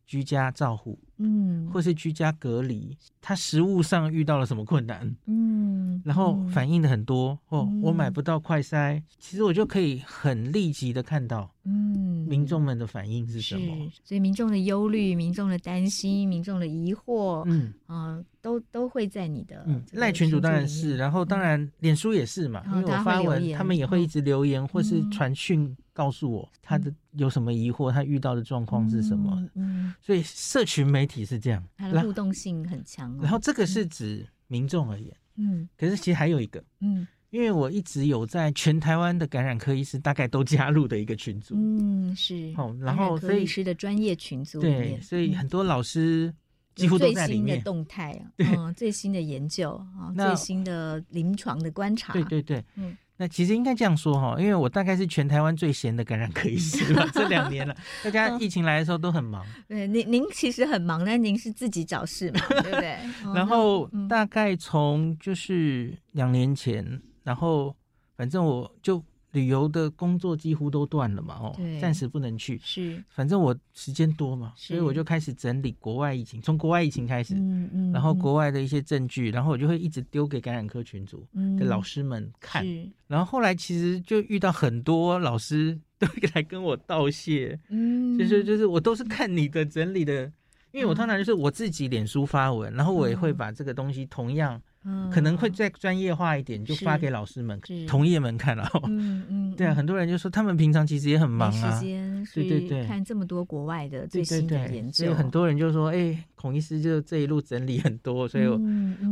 [0.07, 0.99] 居家照护。
[1.23, 5.15] 嗯，或是居家隔离，他食物上遇到了什么困难？
[5.27, 13.91] 嗯，然后反映的很多，嗯、哦，我买不到快筛，嗯、其实我就可以很立即的看到，嗯，民众们的反应是什么？
[14.05, 17.73] 所以民众的忧虑、民众的担心、民众的疑惑，嗯。
[17.87, 29.95] 啊、呃，都都会在你的赖、嗯、群主当然是，然后当然脸书也是嘛，嗯、因为我发文，他，他们也会一直留言、嗯、或是传讯告诉我他的有什么疑惑，他遇到的状况是什么，嗯，嗯。
[30.01, 31.23] 所以社群媒体。
[31.25, 33.19] 是这样，它的互动性很强，哦。
[33.23, 46.35] 然后这个是指民众而言，嗯，可是其实还有一个，嗯，因为我一直有在全台湾的感染科医师大概都加入的一个群组，嗯，是，哦，然后所以医师的专业群组，对，所以很多老师
[46.75, 47.47] 几乎都在里面。
[47.47, 52.97] 最新的动态啊，嗯，最新的研究啊，最新的临床的观察，对对对，嗯。
[53.23, 57.09] 那其实应该这样说哈，因为我大概是全台湾最闲的感染科医师了。
[57.15, 59.47] 这两年了，大家疫情来的时候都很忙。
[59.69, 62.99] 对，您您其实很忙，但您是自己找事嘛，对不对？
[63.33, 67.73] 然后大概从就是两年前，然后
[68.17, 69.01] 反正我就。
[69.33, 72.61] 旅游的工作几乎都断了嘛，哦，暂时不能去。
[72.63, 81.27] 是，反正我时间多嘛，所以我就开始整理国外疫情，从国外疫情开始，嗯嗯，然后国外的一些证据，然后我就会一直丢给感染科群组
[81.59, 82.65] 的老师们看。
[82.65, 90.25] 是然后后来其实就遇到很多老师都来跟我道谢，嗯，就是就是我都是看你的整理的，
[90.73, 94.61] 因为我通常就是我自己脸书发文，然后我也会把这个东西同样。
[94.85, 98.69] 嗯，可能会再专业化一点，就发给老师们、同业们看了。
[98.89, 108.61] 嗯 嗯，对啊，很多人就说他们平常其实也很忙啊，时间对对对，看这么多国外的最新的研究，所以很多人就说，哎，孔医师就这一路整理很多，所以我，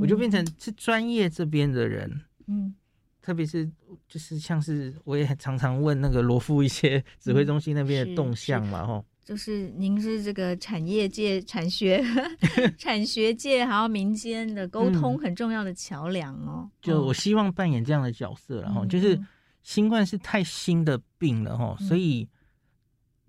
[0.01, 2.75] 我就变成是专业这边的人，嗯，
[3.23, 3.65] 特别是
[4.09, 9.05] 就是像是我也常常问那个罗夫一些指挥中心那边的动向嘛，吼。
[9.25, 12.05] 就是您是这个产业界、产学、
[12.77, 16.69] 产学界还有民间的沟通很重要的桥梁哦。
[16.83, 19.17] 就我希望扮演这样的角色，然后就是
[19.63, 22.29] 新冠是太新的病了哈，所以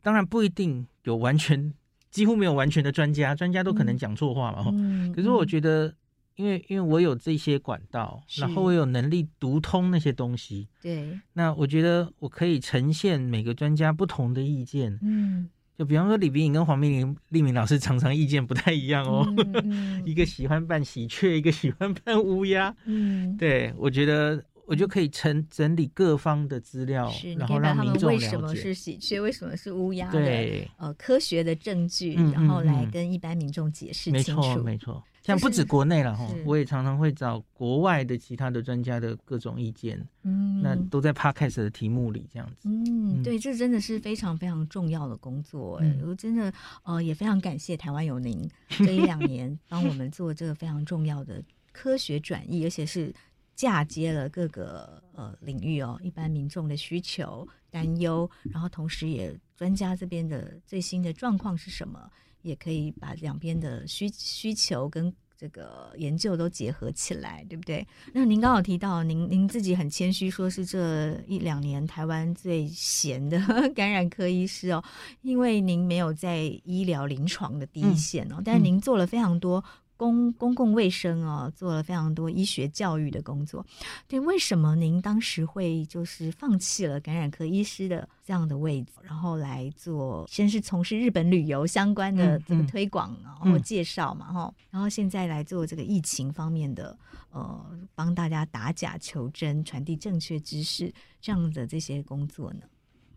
[0.02, 1.72] 当然不一定有完全，
[2.10, 4.72] 几乎没有完全的专家，专家都可能讲错话嘛哈。
[5.14, 5.94] 可是我觉得，
[6.36, 15.48] 因为因为我有这些管道，然后我有能力读通那些东西，对，那我觉得我可以呈现每个专家不同的意见，嗯。
[15.82, 19.26] 就比方说李冰莹跟黄明玲、立明老师常常意见不太一样哦，
[20.06, 22.72] 一个喜欢扮喜鹊，一个喜欢扮乌鸦。
[22.86, 34.40] 嗯， 对，我觉得我就可以整整理各方的资料，是然后让民众了解为什么是喜鹊，为什么是乌鸦对，呃，科学的证据，然后来跟一般民众解释清楚。
[34.40, 35.04] 没错，没错。
[35.22, 42.68] 像不止国内了哈，我也常常会找国外的其他的专家的各种意见，嗯，那都在 Podcast 的题目里这样子。
[42.68, 46.52] 嗯，对，这真的是非常非常重要的工作，哎、嗯，我真的
[46.84, 53.14] 呃也非常感谢台湾有您这一两年帮我们做这个非常重要的科学转移，而且是
[53.56, 62.10] 嫁接了各个呃领域哦，一般民众的需求担忧，然后同时也专家这边的最新的状况是什么。
[62.42, 67.88] 也可以把两边的需需求跟这个研究都结合起来，对不对？
[68.14, 73.40] 那您刚好提到，您您自己很谦虚，说是这一两年台湾最闲的
[73.74, 74.84] 感染科医师哦，
[75.24, 79.64] 因为您没有在医疗临床的第一线哦，嗯、但是您做了非常多。
[80.02, 83.64] 公公共卫生哦，做了非常多医学教育的工作。
[84.08, 96.98] 对，为什么您当时会就是放弃了感染科医师的这样的位置，然后来做先是从事日本旅游相关的这个推广然后介绍嘛哈，然后现在来做这个疫情方面的
[97.30, 102.62] 呃，帮大家打假求真、传递正确知识这样的这些工作呢？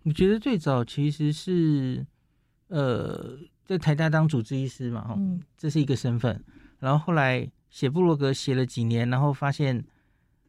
[0.03, 2.05] 我觉得最早其实是
[2.69, 6.45] 呃，在台大当主治医师嘛哈，嗯，这是一个身份。
[6.85, 9.83] 然后后来写部落格写了几年，然后发现，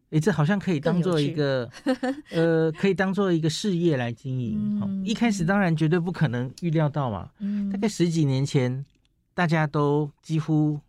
[0.09, 1.69] 哎，这好像可以当做一个，
[2.31, 4.81] 呃，可以当做一个事业来经营。
[4.83, 8.85] 嗯、一开始当然绝对不可能预料到嘛，嗯、大概十几年前，
[9.33, 10.79] 大家都几乎。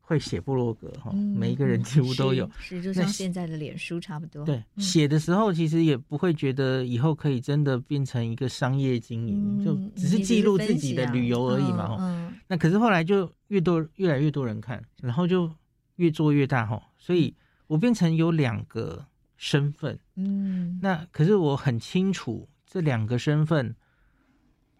[0.00, 4.42] 会写部落格哈，每一个人几乎都有，是就像现在的脸书差不多。
[4.42, 12.27] 对，写的时候其实也不会觉得以后可以真的变成一个商业经营，就只是记录自己的旅游而已嘛。
[12.48, 15.50] 嗯，那可是后来就越多越来越多人看，然后就
[15.96, 17.34] 越做越大哈，所以
[17.66, 19.06] 我变成有两个
[19.36, 19.98] 身份。
[20.16, 23.74] 嗯，那可是我很清楚这两个身份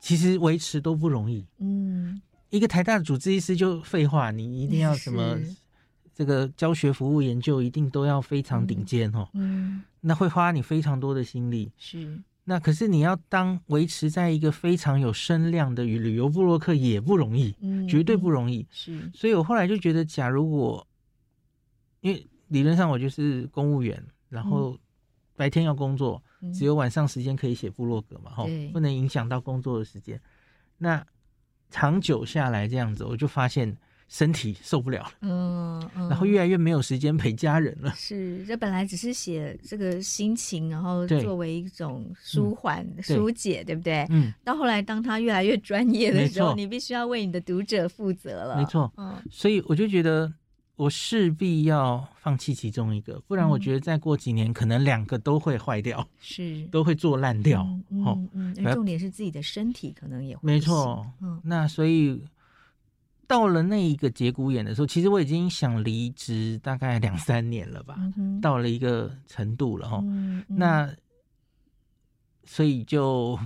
[0.01, 1.47] 其实维持都不容易。
[1.59, 2.21] 嗯。
[2.51, 5.39] 一个台大的主治医师就废话，你一定要什么
[6.15, 9.29] 这个教学服务研究一定都要非常顶尖哦。
[9.35, 11.71] 嗯，那会花你非常多的心力。
[11.77, 18.67] 是，那可是你要当维持在一个非常有声量的旅游部落客也不容易，嗯，绝对不容易。
[18.71, 20.87] 是，所以我后来就觉得，假如我
[22.01, 24.79] 因为理论上我就是公务员，然后
[25.37, 26.23] 白天要工作，
[26.55, 30.19] 只有晚上时间可以写部落格嘛，哈，不能影响到工作的时间。
[30.79, 31.05] 那
[31.69, 33.77] 长久下来这样子，我就发现
[34.09, 37.93] 身体受不了了，嗯，嗯，然后越来越没有时间陪家人了。
[37.95, 44.07] 是，这本来只是写这个心情，然后作为一种舒缓、嗯、疏解，对，不对？
[44.11, 44.33] 嗯。
[44.43, 48.57] 到后来，当他越来越专业的时候，你必须要为你的读者负责了。
[48.57, 49.17] 没错，嗯。
[49.31, 50.33] 所以我就觉得。
[50.79, 57.67] 我势必要放弃其中一个，不然我觉得再过几年，可能两个都会坏掉，是都会做烂掉。
[57.91, 60.41] 嗯嗯，重点是自己的身体可能也会。
[60.45, 62.23] 没错，嗯，那所以
[63.29, 67.97] 到了那一个节骨眼的时候，其实我已经想离职大概两三年了吧，
[68.43, 70.03] 到了一个程度了哈。
[70.49, 70.93] 那
[72.45, 73.39] 所以就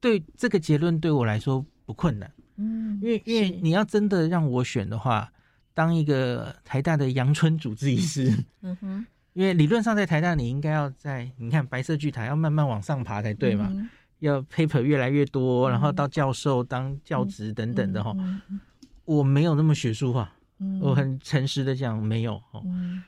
[0.00, 5.30] 对这个结论对我来说不困难，嗯，因为因为你要真的让我选的话。
[5.76, 8.32] 当一个台大的阳春主治医师，
[8.62, 13.86] 嗯哼，因为理论上在台大你应该要在你看白色巨塔要慢慢往上爬才对嘛，嗯、
[14.20, 18.60] 要 paper 越来越多，然后到教授当教职等等的哈，嗯嗯、
[19.06, 23.02] 我没有那么学术化，嗯、我很诚实的讲没有，嗯、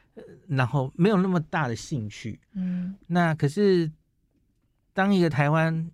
[0.49, 3.93] 然后没有那么大的兴趣，嗯，那可是
[4.95, 5.91] 当一个台湾。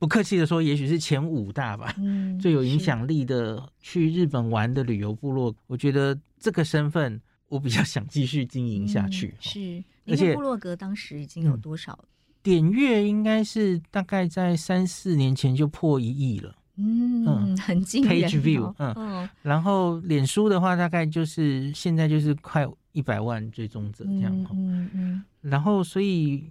[0.00, 5.52] 不客气的说，也许是前五大吧，嗯、 最有影响力的去日本玩的旅游部落。
[5.66, 9.34] 我觉得这个身份，我比较想继续经营下去。
[9.36, 12.06] 嗯、是，而且部落格当时已经有多少、嗯、
[12.44, 13.04] 点阅？
[13.04, 16.54] 应该是大概在三四年前就破一亿了。
[16.78, 18.12] 嗯，嗯很惊人。
[18.12, 24.32] Page view，嗯，嗯然后脸书的话，大概就是现在就是快一百万追踪者这样。
[24.32, 26.50] 嗯嗯，嗯然后所以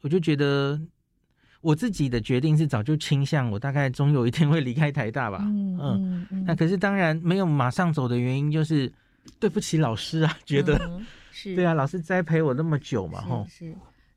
[0.00, 0.80] 我就觉得。
[1.60, 5.40] 我自己的决定是早就倾向，我大概终有一天会离开台大吧。
[5.42, 8.90] 嗯嗯，嗯，那可是当然没有马上走的原因，就是
[9.40, 13.44] 对不起老师啊，觉得、嗯、 是对啊，老师栽培我那么久嘛，吼。
[13.50, 13.74] 是。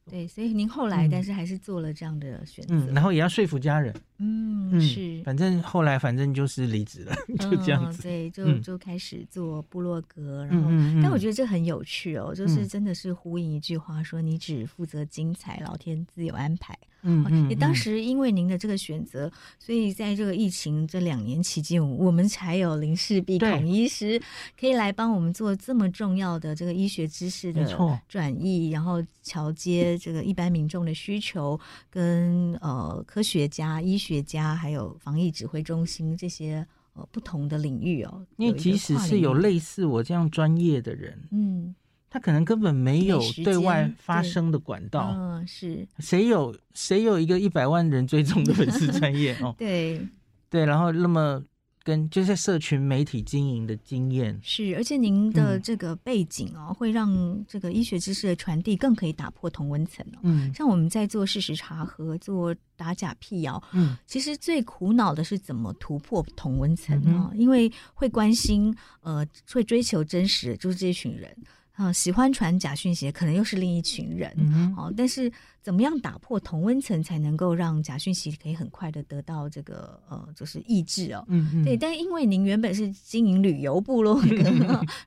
[0.08, 3.92] 对，所以您后来，但是还是做了这样的选择，嗯，然后也要说服家人，
[4.24, 10.70] 嗯，是，反正后来反正就是离职了， 就这样子，对，就就开始做部落格，然后，
[11.02, 16.78] 但我觉得这很有趣哦，就是真的是呼应一句话说，你只负责精彩，老天自有安排。
[17.04, 24.22] 嗯，也当时因为您的这个选择，所以在这个疫情这两年期间，我们才有林氏璧孔医师
[24.60, 27.66] 可以来帮我们做这么重要的这个医学知识的
[28.08, 29.98] 转译，然后桥接。
[29.98, 31.60] 这个一般民众的需求，
[31.90, 38.26] 跟呃科学家、医学家，还有防疫指挥中心这些呃不同的领域哦。
[38.38, 41.76] 因为即使是有类似我这样专业的人，嗯，
[42.10, 45.14] 他可能根本没有对外发声的管道。
[45.16, 49.54] 嗯，是谁有谁有一个一百万人追踪的粉丝专业哦？
[49.60, 50.02] 对
[50.50, 51.44] 对，然后那么。
[51.84, 60.20] 跟就是社群媒体经营的经验是，而且您的这个背景哦，嗯、会让这个医学知识的传递更可以打破同温层哦。
[60.24, 67.30] 嗯，像我们在做事实查核、做打假辟谣，嗯，其实最苦恼的是怎么突破同温层啊？
[67.34, 71.36] 嗯、因为会关心呃，会追求真实，就是这群人。
[71.82, 74.32] 啊，喜欢传假讯息，可能又是另一群人。
[74.38, 81.24] 嗯哼，但是怎么样打破同温层，才能够让假讯息可以很快的得到这个呃，就是抑制哦。
[81.28, 81.76] 嗯嗯，对。
[81.78, 84.44] 但因为您原本是经营旅游部落格，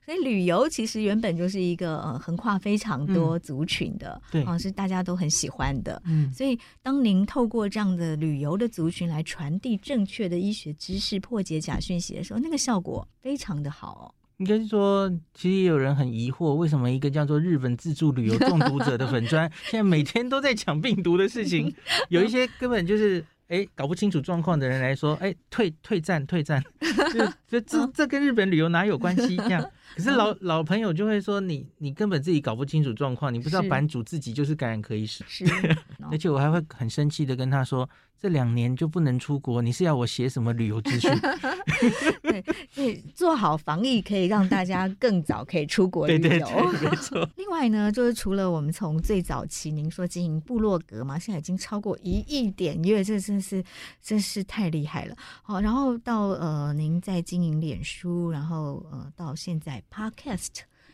[0.05, 6.01] 所以旅游其实原本就是一个呃横跨非常多族群的，对、嗯，啊是大家都很喜欢的。
[6.05, 14.14] 嗯，所以当您透过这样的旅游的族群来传递正确的医学知识、破解假讯息的时候，那个效果非常的好。
[14.37, 21.73] 应该是说，其实也有人很疑惑，为什么一个叫做“日本自助旅游中毒者”的粉砖，现在每天都在讲病毒的事情，
[22.09, 26.61] 有一些根本就是哎搞不清楚状况的人来说，哎退退战退战，
[27.13, 29.37] 就就这这跟日本旅游哪有关系？
[29.37, 29.63] 这样，
[29.95, 35.45] 可是老老朋友就会说，你你根本自己搞不清楚状况，你不知道版主自己就是感染科医师，是，
[36.09, 37.89] 而且我还会很生气的跟他说。
[38.17, 41.11] 这两年就不能出国，你是要我写什么旅游资讯？
[42.23, 46.19] 对，对，做好防疫可以让大家更早可以出国旅游。
[46.19, 47.29] 对对对，没错。
[47.35, 53.61] 另外呢，就是除了我们从最早期您说经营部落格嘛，现在已经超过一亿点阅，这真是
[54.01, 55.15] 真是太厉害了。
[55.43, 60.49] 好，然后到呃，您在经营脸书，然后呃，到现在 Podcast。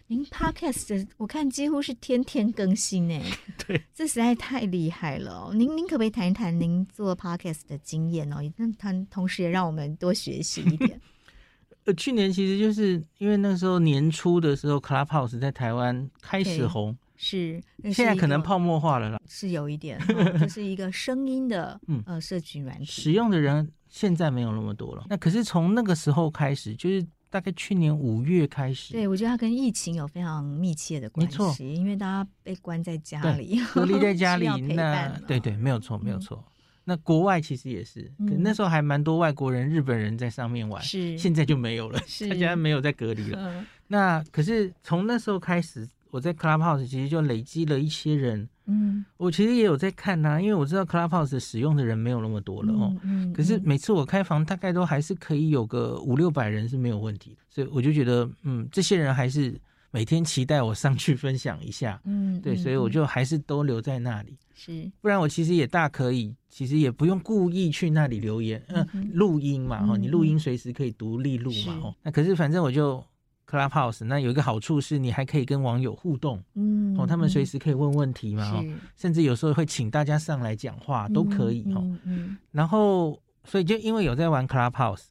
[0.07, 3.23] 您 Podcast 我看几乎是天天更新诶，
[3.65, 5.53] 对，这实在太厉害了哦。
[5.53, 8.39] 您您可不可以谈一谈您做 Podcast 的经验哦？
[8.57, 10.99] 那他同时也让我们多学习一点。
[11.85, 25.05] 呃，去年其实就是因为那时候年初的时候，Clubhouse 在台湾开始红，是，是现在可能泡沫化了啦，是有一点， 哦、就是一个声音的呃社群软体，使用的人现在没有那么多了。
[25.09, 27.07] 那可是从那个时候开始，就是。
[27.31, 36.37] 大概去年五月开始，对，我觉得它跟疫情有非常密切的关系，没错，因为大家被关在家里， 隔离在家里，那对对，没有错，没有错。
[36.45, 36.51] 嗯、
[36.83, 42.27] 那国外其实也是，可那时候还蛮多外国人、日本人在上面玩，是，现在就没有了，是。
[42.27, 43.39] 大家没有在隔离了。
[43.39, 48.49] 嗯、那可是从那时候开始，我在 Clubhouse 其实就累积了一些人。
[48.65, 52.95] 嗯，我其实也有在看呐、啊，因为我知道 Clubhouse 使用的人没有那么多了哦。
[53.03, 59.59] 嗯，嗯，可是每次我开房，大概都还是可以有个五六百人是没有问题，所以我就觉得，嗯，这些人还是
[59.89, 61.99] 每天期待我上去分享一下。
[62.05, 64.37] 嗯，对，所以我就还是都留在那里。
[64.53, 73.03] 是，不然我其实也大可以，其实也不用故意去那里留言，嗯，录音嘛，哦，你录音随时可以独立录嘛，哦，那可是反正我就。
[73.49, 78.65] Clubhouse 那有一个好处是，你还可以跟网友互动，嗯，哦，他们随时可以问问题嘛，哦，
[78.95, 81.83] 甚至有时候会请大家上来讲话，都可以哦。
[82.05, 85.07] 嗯，然后所以就因为有在玩 Clubhouse，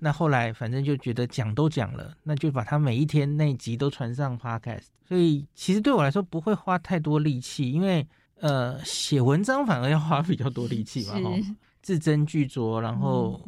[0.00, 8.04] 那后来反正就觉得讲都讲了，那就把它每一天那集都传上 Podcast，所以其实对我来说不会花太多力气，因为
[8.40, 11.30] 呃写文章反而要花比较多力气嘛，哈，
[11.80, 13.40] 字斟句酌，然后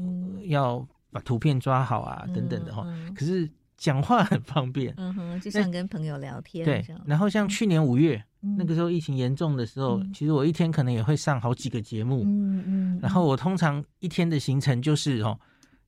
[0.44, 3.50] 要把图片抓好啊等等的哈，可是。
[3.76, 6.64] 讲话很方便，嗯哼，就像跟朋友聊天。
[6.64, 12.64] 对，然后像去年五月、嗯、那个时候疫情严重的时候，嗯、其实我一天可能也会上好几个节目，嗯嗯。
[12.66, 15.38] 嗯然后我通常一天的行程就是哦，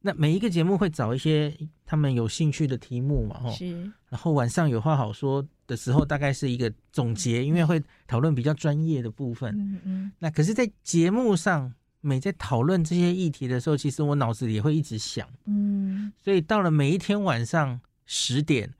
[0.03, 3.91] 那每一个节目会找一些他们有兴趣的题目嘛，哦，是。
[4.09, 9.55] 然后晚上有话好说的时候，大概是一个总结，因为会讨论比较专业的部分。
[9.59, 10.12] 嗯嗯。
[10.18, 11.72] 那可是，在节目上，
[12.09, 15.28] 每在讨论这些议题的时候，其实我脑子里也会一直想。
[15.44, 16.11] 嗯。
[16.24, 18.72] 所以到了每一天晚上十点，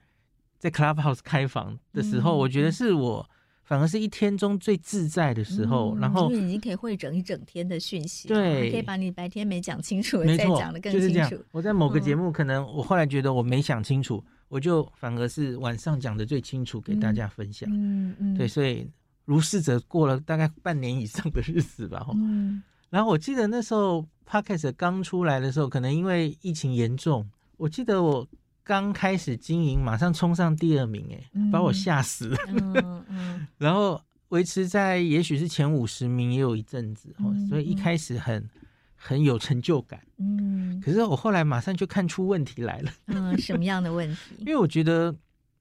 [0.57, 3.29] 在 Clubhouse 开房的时候，我觉得是我。
[3.69, 10.97] 反而是一天中最自在的时候，嗯、然后已经可以汇整一整天的讯息，对，可以把你白天没讲清楚的再讲的更清楚。
[10.97, 11.31] 就是这样。
[11.51, 17.69] 我在某个节目，可能我后来觉得我没想清楚，嗯、我就反而是晚上讲的最清楚，给大家分享。
[17.71, 18.89] 嗯嗯，对，所以
[19.25, 22.03] 如是者过了大概半年以上的日子吧。
[22.15, 28.27] 嗯，然后我记得那时候 Podcast 刚出来的时候，可能因为疫情严重，我记得我。
[28.61, 32.37] 刚开始经营，马上冲上第二名，哎，把我吓死了。
[32.49, 38.47] 嗯嗯、 然后维持在也许是前五十名也有一阵子，嗯、所以一开始很
[38.95, 39.99] 很有成就感。
[40.17, 42.91] 嗯，可是我后来马上就看出问题来了。
[43.07, 44.35] 嗯，什么样的问题？
[44.41, 45.15] 因为我觉得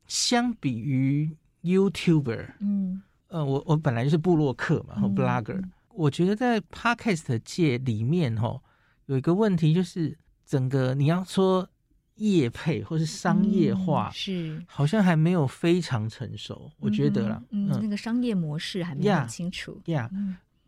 [0.06, 8.60] 相比于 YouTuber，嗯，呃，我我本来就是部落客嘛，和 Blogger，、嗯、我觉得在 Podcast 界里面，哈，
[9.06, 11.68] 有一个问题就是整个你要说。
[12.20, 19.80] 业配或是商业化、嗯、是，好像还没有非常成熟，嗯、我觉得啦，嗯，嗯那个商业模式还没有很清楚。
[19.84, 20.10] 呀，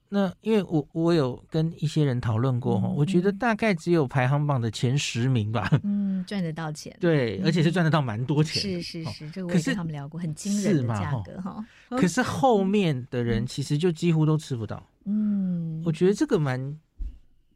[0.09, 11.67] 那因为我我有跟一些人讨论过哈，嗯、我觉得大概只有排行榜的前十名吧，嗯，赚得到钱，对，嗯、而且是赚得到蛮多钱，是是是，这个我跟他们聊过，很惊人的价格哈。
[11.89, 16.79] 可是后面的人其实就几乎都吃不到，嗯，我觉得这个蛮。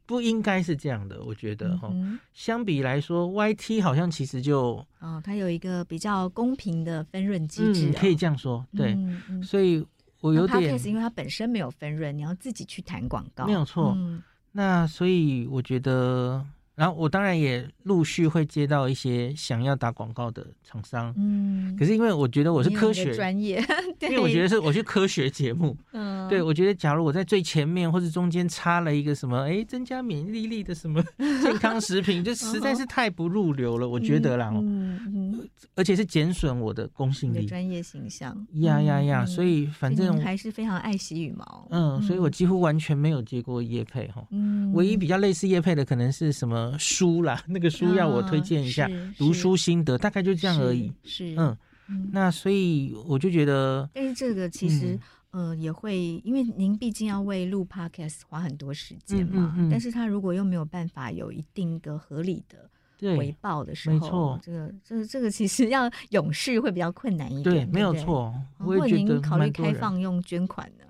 [0.07, 1.89] 不应该是这样的，我觉得哈。
[1.91, 8.63] 嗯、相比来说，YT 好像其实就哦，它有一个比较公平的分润机制、哦嗯，可以这样说。
[8.77, 8.95] 对，
[9.41, 9.83] 所以
[10.21, 13.95] 我有点，因为它本身没有分润，你要自己去谈广告，没有错。
[13.97, 14.21] 嗯、
[14.51, 16.45] 那所以我觉得。
[16.75, 23.63] 然后我当然也陆续会接到一些想要打广告的厂商，嗯，可是因为我觉得我是科学专业，
[24.01, 31.01] 因为我觉得是我是科学节目，嗯，对，我觉得假如我在最前面或者中间插了一个什么，哎，增加免疫力的什么
[31.41, 46.64] 健康食品，就实在是太不入流了，我觉得啦，嗯嗯，而且是减损我的公信力、专业形象，呀呀呀，所以反正还是非常爱惜羽毛，嗯，所以我几乎完全没有接过叶配哈，嗯，唯一比较类似叶配的可能是什么。
[46.77, 50.91] 书啦， 那个书要我推荐一下，嗯、读书心得大概就这样而已。
[51.03, 51.57] 是，是嗯，
[51.89, 54.99] 嗯那所以我就觉得，但是这个其实、
[55.31, 59.53] 嗯、呃也会，因为您毕竟要为录 Podcast 花很多时间嘛。
[59.57, 62.69] 嗯嗯嗯、但是他如果又没有办法有一定的合理的
[63.17, 67.43] 回报的时候，没错，这个这个这个其实要永续会比较困难一点。
[67.43, 68.33] 对，没有错。
[68.57, 70.85] 如果您考虑开放用捐款呢？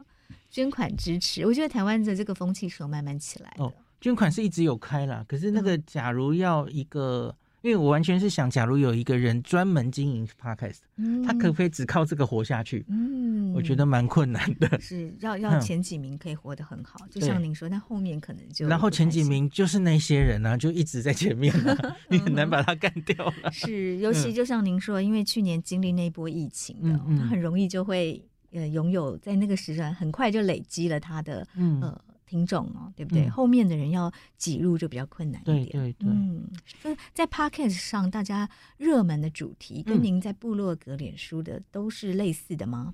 [0.50, 3.66] 捐款支持，我觉得台湾的这个风气是有慢慢起来的。
[3.66, 3.74] 哦
[4.06, 10.82] 捐款是一直有开啦，可是那个假如要一个，因为我完全是想，假如有一个人专门经营 Podcast，
[11.26, 12.86] 他可不可以只靠这个活下去？
[12.88, 14.80] 嗯，我觉得蛮困难的。
[14.80, 21.76] 是要 要前几名可以活得很好，就像您说，但后面可能就然后前几名就是那些人啊，就一直在前面啊，
[22.10, 23.50] 你很难把他干掉了。
[23.52, 31.48] 是，尤其就像您说，因为去年经历那波疫情的，他很容易就会呃拥有在那个时段很快就累积了他的
[31.82, 32.00] 呃。
[32.26, 33.26] 听众哦，对不对？
[33.26, 35.66] 嗯、后面的人要挤入就比较困难一点。
[35.68, 36.48] 对对对，嗯，
[36.82, 42.94] 就是在 Podcast 上，大家热门的主题跟您在部落格、脸书的都是类似的吗？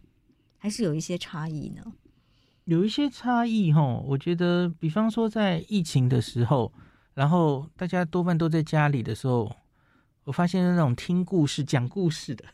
[0.58, 1.82] 还是有一些差异呢？
[2.66, 6.72] 有一些差异哈，我觉得，比方说在疫情的时候，
[7.16, 9.52] 然后大家多半都在家里的时候，
[10.26, 12.46] 我发现那种听故事、讲故事的。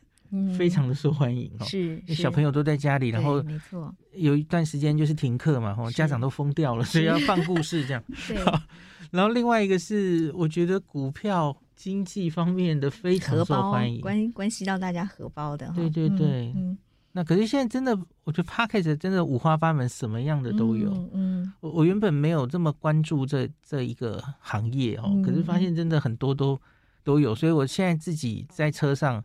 [0.57, 8.03] 非常的受欢迎哦，是小朋友都在家里，然后没错，有一段时间就是停课嘛，哈，家长都疯掉了，所以要放故事这样。
[8.27, 8.37] 对，
[9.11, 15.71] 然后另外一个是，我觉得股票经济方面的非常受欢迎，关关系到大家荷包的。
[15.75, 16.77] 对对对，嗯，
[17.13, 20.91] 那可是现在真的，我觉得 p a c k a g e 真的五花八门，什么样的都有。
[21.13, 26.59] 嗯，我我原本没有这么关注这这一个行业哦，可是发现真的很多都
[27.03, 29.23] 都有，所以我现在自己在车上。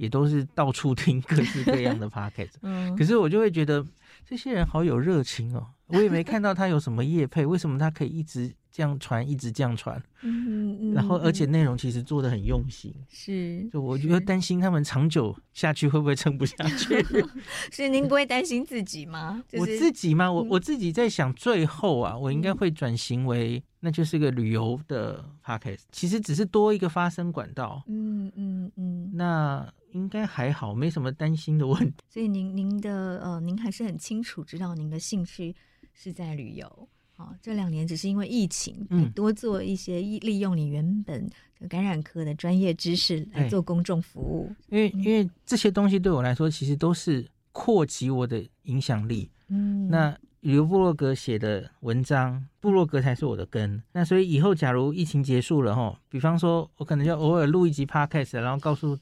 [0.00, 3.86] 也都是到处听各式各样的 podcast，嗯，可是我就会觉得
[4.24, 5.66] 这些人好有热情哦。
[5.88, 10.00] 我也没看到他有什么业配，为什么他可以一直这样传，一直这样传？
[10.22, 13.68] 嗯嗯，然后而且内容其实做的很用心，是。
[13.72, 17.02] 就我觉得担心他们长久下去会不会撑不下去？
[17.70, 19.42] 所以您不会担心自己吗？
[19.58, 20.30] 我自己吗？
[20.32, 27.82] 我我自己在想，最后啊，我应该会转型为那就是个旅游的 podcast，其实只是多一个发声管道。
[27.88, 29.68] 嗯嗯嗯，那。
[29.92, 31.94] 应该还好，没什么担心的问题。
[32.08, 35.54] 所以您您的呃，您还是很清楚知道您的兴趣
[35.92, 41.28] 是在旅游哦，这两年只是因为疫情，嗯，多做一些利用你原本
[41.68, 44.50] 感染科的专业知识来做公众服务。
[44.68, 49.30] 因为因为这些东西对我来说，其实都是扩及我的影响力。
[49.48, 53.82] 嗯，那旅游部落格写的文章，部落格才是我的根。
[53.92, 58.96] 那所以以后假如疫情结束了哈，比方说我可能就偶尔录一集 podcast，然后告诉。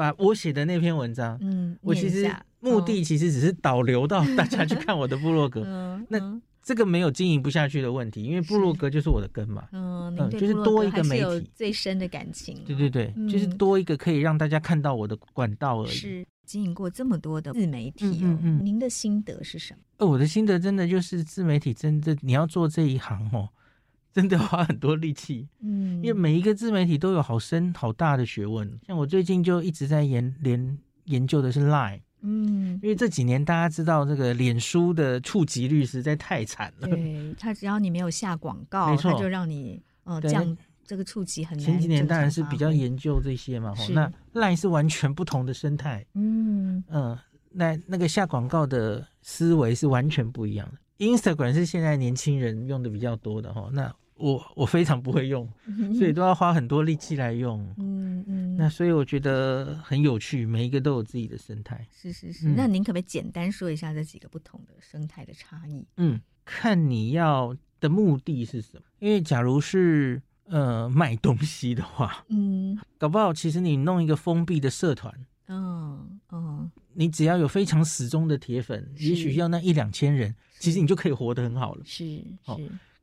[0.00, 2.26] 把我写的那篇文章，嗯，我其实
[2.60, 15.90] 目的其实只是导流到 大家去看我的部落格，嗯，那这个没有经营不下去的问题，因为部落格就是我的根嘛，嗯，就是多一个媒体最深的感情，对对对，就是多一个可以让大家看到我的管道而已。
[15.90, 19.80] 是经营过这么多的自媒体，嗯嗯，您的心得是什么？
[19.98, 23.50] 呃，我的心得真的就是自媒体，真的你要做这一行哦。
[24.20, 28.70] 真的花很多力气，嗯，因为每一个自媒体都有好深好大的学问。
[28.86, 36.86] 像我最近就一直在研研研究的是 Line，嗯，因为这几年大家知道这个脸书的触及率实在太惨了。
[36.86, 40.54] 对，它只要你没有下广告，没错，它就让你呃降
[40.84, 41.64] 这个触及很难。
[41.64, 47.18] 前几年当然是比较研究这些嘛，是那 Line 是完全不同的生态，嗯嗯，
[47.50, 51.06] 那那个下广告的思维是完全不一样的。
[51.06, 53.90] Instagram 是现在年轻人用的比较多的哈，那。
[54.20, 55.48] 我我非常不会用，
[55.98, 57.58] 所以都要花很多力气来用。
[57.78, 61.86] 嗯嗯，那所以我觉得很有趣，每一个都有自己的生态。
[61.90, 65.86] 是是是，嗯、那您可不可以简单说一下这几个不同的生态的差异？
[65.96, 68.82] 嗯，看你要的目的是什么？
[68.98, 75.12] 因为假如是呃卖东西的话，嗯，搞不好其实你弄一个封闭的社团，
[75.48, 81.82] 嗯嗯，你只要有非常死忠的铁粉，也许要那一两千人，其实你就可以活得很好了。
[81.86, 82.24] 是是。
[82.44, 82.60] 哦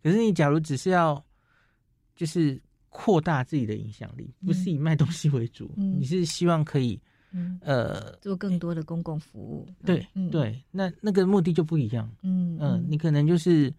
[0.08, 1.22] 可是你假如只是要，
[2.16, 6.97] 就是扩大自己的影响力，不是以卖东西为主，嗯、你是希望可以，
[7.32, 9.68] 嗯、呃，做更多的公共服务。
[9.86, 12.10] 对，嗯、对，那那个目的就不一样。
[12.24, 13.74] 嗯嗯、呃，你可能就是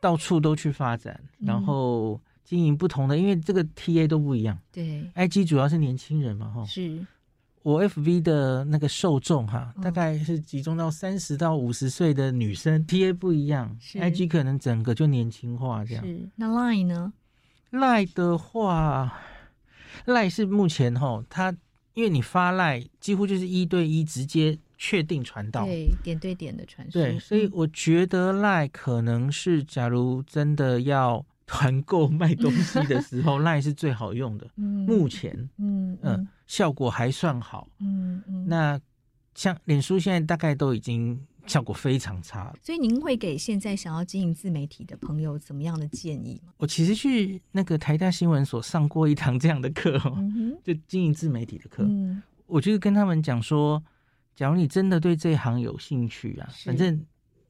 [0.00, 4.56] 到处都去发展，嗯、然后经营不同的，因为这个 TA 都不一样。
[4.70, 6.64] 对，IG 主要是年轻人嘛，哈。
[6.66, 7.04] 是。
[7.62, 16.04] 我 FV 的那个受众哈，大概是集中到三十到五十岁的女生，TA 不一样，IG 可能整个就年轻化这样。
[16.04, 17.12] 是，那 Line 呢
[17.70, 19.12] ？Line 的话
[20.06, 21.54] ，Line 是目前哈，它
[21.94, 26.98] 因为你发 Line 几乎就是一对一直接确定传到，对，点对点的传输。
[26.98, 31.24] 对，所以我觉得 Line 可能是，假如真的要。
[31.44, 34.46] 团购卖东西的时候， LINE 是最好用的。
[34.56, 37.66] 嗯，目前，嗯嗯，效果还算好。
[37.78, 38.78] 嗯嗯，那
[39.34, 42.54] 像脸书现在大概都已经效果非常差了。
[42.62, 46.52] 所以您会给现在想要经营自媒体的朋友怎么样的建议吗？
[46.58, 51.84] 我其实去那个台大新闻所上过一堂这样的课，嗯，就经营自媒体的课。
[51.84, 53.82] 嗯，我就是跟他们讲说，
[54.36, 57.02] 假如你真的对这一行有兴趣啊，反正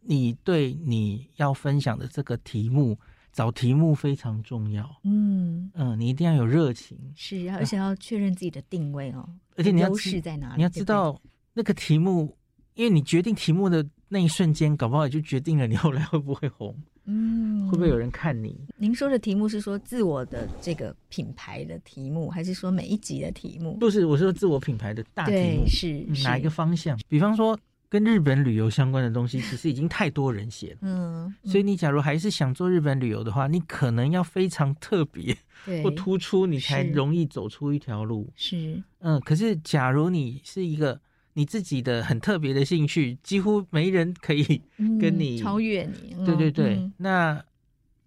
[0.03, 2.97] 你对你要分享的这个题目。
[3.33, 9.27] 找题目非常重要，嗯嗯，你一定要有热情，是，而且要确认自己的定位哦，
[9.57, 10.57] 而且你要优势在哪里？
[10.57, 11.19] 你要知道
[11.55, 12.37] 那个题目，
[12.75, 16.77] 因为你决定题目的那一瞬间，搞不好也就决定了你后来会不会红，
[17.07, 18.55] 嗯，会不会有人看你？
[18.77, 23.79] 您说的题目是说自我的这个品牌的题目，还是说每一集的题目？
[23.79, 26.99] 不是，我说自我品牌的大题目是哪一个方向？
[27.09, 27.59] 比方说。
[27.93, 30.79] 跟日本旅游相关的东西，其实已经太多人写了。
[30.81, 35.37] 嗯，所以你假如还是想做日本旅游的话，你可能要非常特别
[35.83, 38.33] 或突出，你才容易走出一条路。
[38.35, 39.21] 是，嗯。
[39.21, 40.99] 可是假如你是一个
[41.35, 44.63] 你自己的很特别的兴趣，几乎没人可以
[44.99, 46.17] 跟你超越你。
[46.25, 47.45] 对对对，那。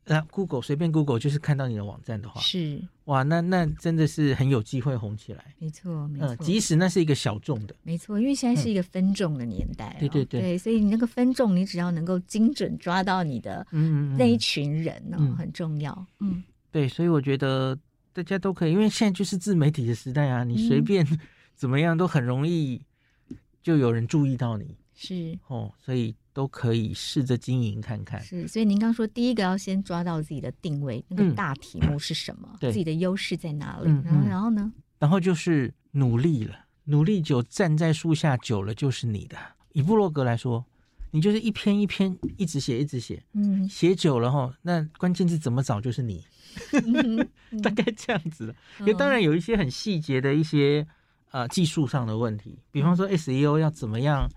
[0.07, 5.55] 那 Google 随便 Google 就是看到你的网站的话，是哇，那那真的是很有机会红起来。
[5.57, 6.27] 没错，没错。
[6.27, 9.99] 嗯，即使那是一个小众的，没错，因为现在是一个分众的年代，哦嗯。
[10.01, 13.65] 对对对，对，所以你那个分众，你只要能够精准抓到你的
[14.15, 16.05] 那一群人呢，嗯嗯嗯，很重要。
[16.19, 17.75] 嗯，对，所以我觉得
[18.13, 21.03] 大家都可以，因为现在就是自媒体的时代啊，你随便
[21.55, 22.79] 怎么样都很容易
[23.63, 24.77] 就有人注意到你。
[24.93, 26.15] 是哦，所以。
[26.35, 28.21] 都可以试着经营看看。
[28.21, 32.49] 是，所以您刚说第一个要先抓到自己的定位，那个大题目是什么？
[32.59, 33.85] 嗯、自己的优势在哪里？
[33.87, 34.73] 嗯、然后，然后呢？
[34.99, 39.37] 然后就是努力了，努力久，站在树下久了就是你的。
[39.71, 40.65] 以布洛格来说，
[41.11, 46.21] 你就是一篇一篇一直写，一直写，嗯， 写久了哈，那关键字怎么找就是你，
[46.83, 48.53] 嗯、大概这样子。
[48.85, 50.85] 也、嗯、当然有一些很细节的一些
[51.31, 54.27] 呃技术上的问题，比方说 SEO 要怎么样。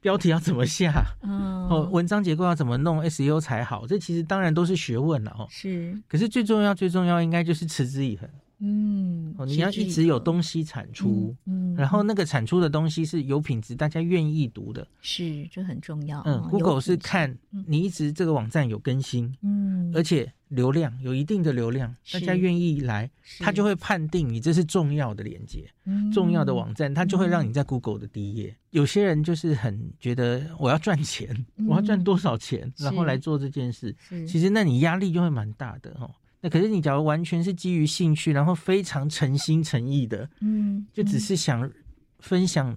[0.00, 1.04] 标题要怎么下？
[1.22, 3.86] 哦，文章结构要怎么弄？SEO 才好？
[3.86, 5.46] 这其实当然都是学问了哦。
[5.50, 8.28] 是，可是最重要、最重要应该就是持之以恒。
[8.62, 14.86] 嗯，哦，你要一直有东西产出，嗯，然后那个产出的东西是有品质，大家愿意读的。
[15.00, 16.22] 是，这很重要。
[16.26, 17.36] 嗯，Google 是看
[17.66, 28.54] 你一直这个网站有更新，嗯，而且流量有一定的流量，大家愿意来，他就会判定你这是重要的连接，嗯，重要的网站，他就会让你在 Google 的第一页。
[28.70, 33.96] 有些人就是很觉得我要赚钱，我要赚多少钱，然后来做这件事，
[34.28, 36.10] 其实那你压力就会蛮大的哦。
[36.42, 41.70] 那可是你假如完全是基于兴趣，然后非常诚心诚意的，嗯，就只是想
[42.18, 42.74] 分享，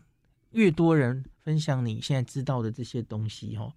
[0.51, 3.71] 越多人分享你现在知道的这些东西，哦，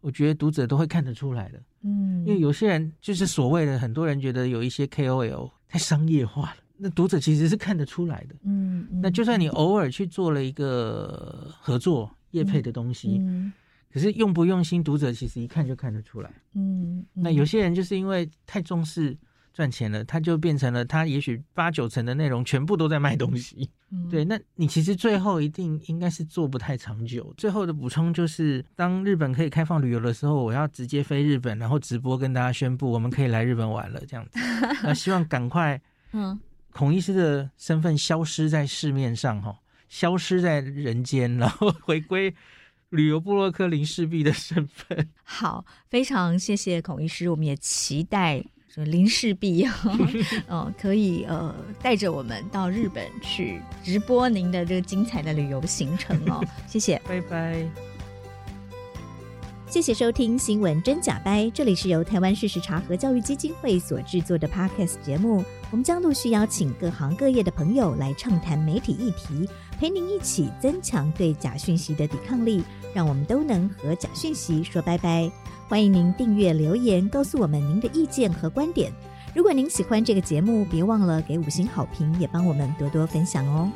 [0.00, 13.52] 我觉得读者都会看得出来的，嗯，因为有些人就是所谓的很多人觉得有一些 KOL 太商业化了，那读者其实是看得出来的，嗯，那就算你偶尔去做了一个合作业配的东西，嗯，
[13.92, 19.14] 可是用不用心，读者其实一看就看得出来，嗯，那有些人就是因为太重视。
[19.56, 27.32] 赚钱了，他就变成了他也许八九成的内容全部都在卖东西，嗯、对，那你其实最后一定应该是做不太长久。
[27.38, 34.38] 最后的补充就是，当日本可以开放旅游的时候，我要直接飞日本，然后直播跟大家宣布我们可以来日本玩了，这样子。
[34.84, 35.80] 那希望赶快，
[36.12, 36.38] 嗯，
[36.70, 42.34] 孔医师的身份消失在市面上哈，消失在人间，然后回归
[42.90, 45.08] 旅游部落克林氏璧的身份。
[45.24, 48.44] 好，非常谢谢孔医师，我们也期待。
[48.84, 49.74] 林氏璧啊，
[50.48, 57.66] 嗯， 可以呃，带着我们到日本去直播您的这个精彩的旅游行程哦， 谢谢，拜拜，
[59.66, 69.48] 谢谢收听新闻真假掰，这里是由台湾事实查核教育基金会所制作的 Podcast 节目，我们将陆续邀请各行各业的朋友来畅谈媒体议题，
[69.78, 72.62] 陪您一起增强对假讯息的抵抗力，
[72.94, 75.30] 让我们都能和假讯息说拜拜。
[75.68, 78.92] 欢迎您订阅留言，告诉我们您的意见和观点。
[79.34, 83.68] 如果您喜欢这个节目，别忘了给五星好评，也帮我们多多分享哦。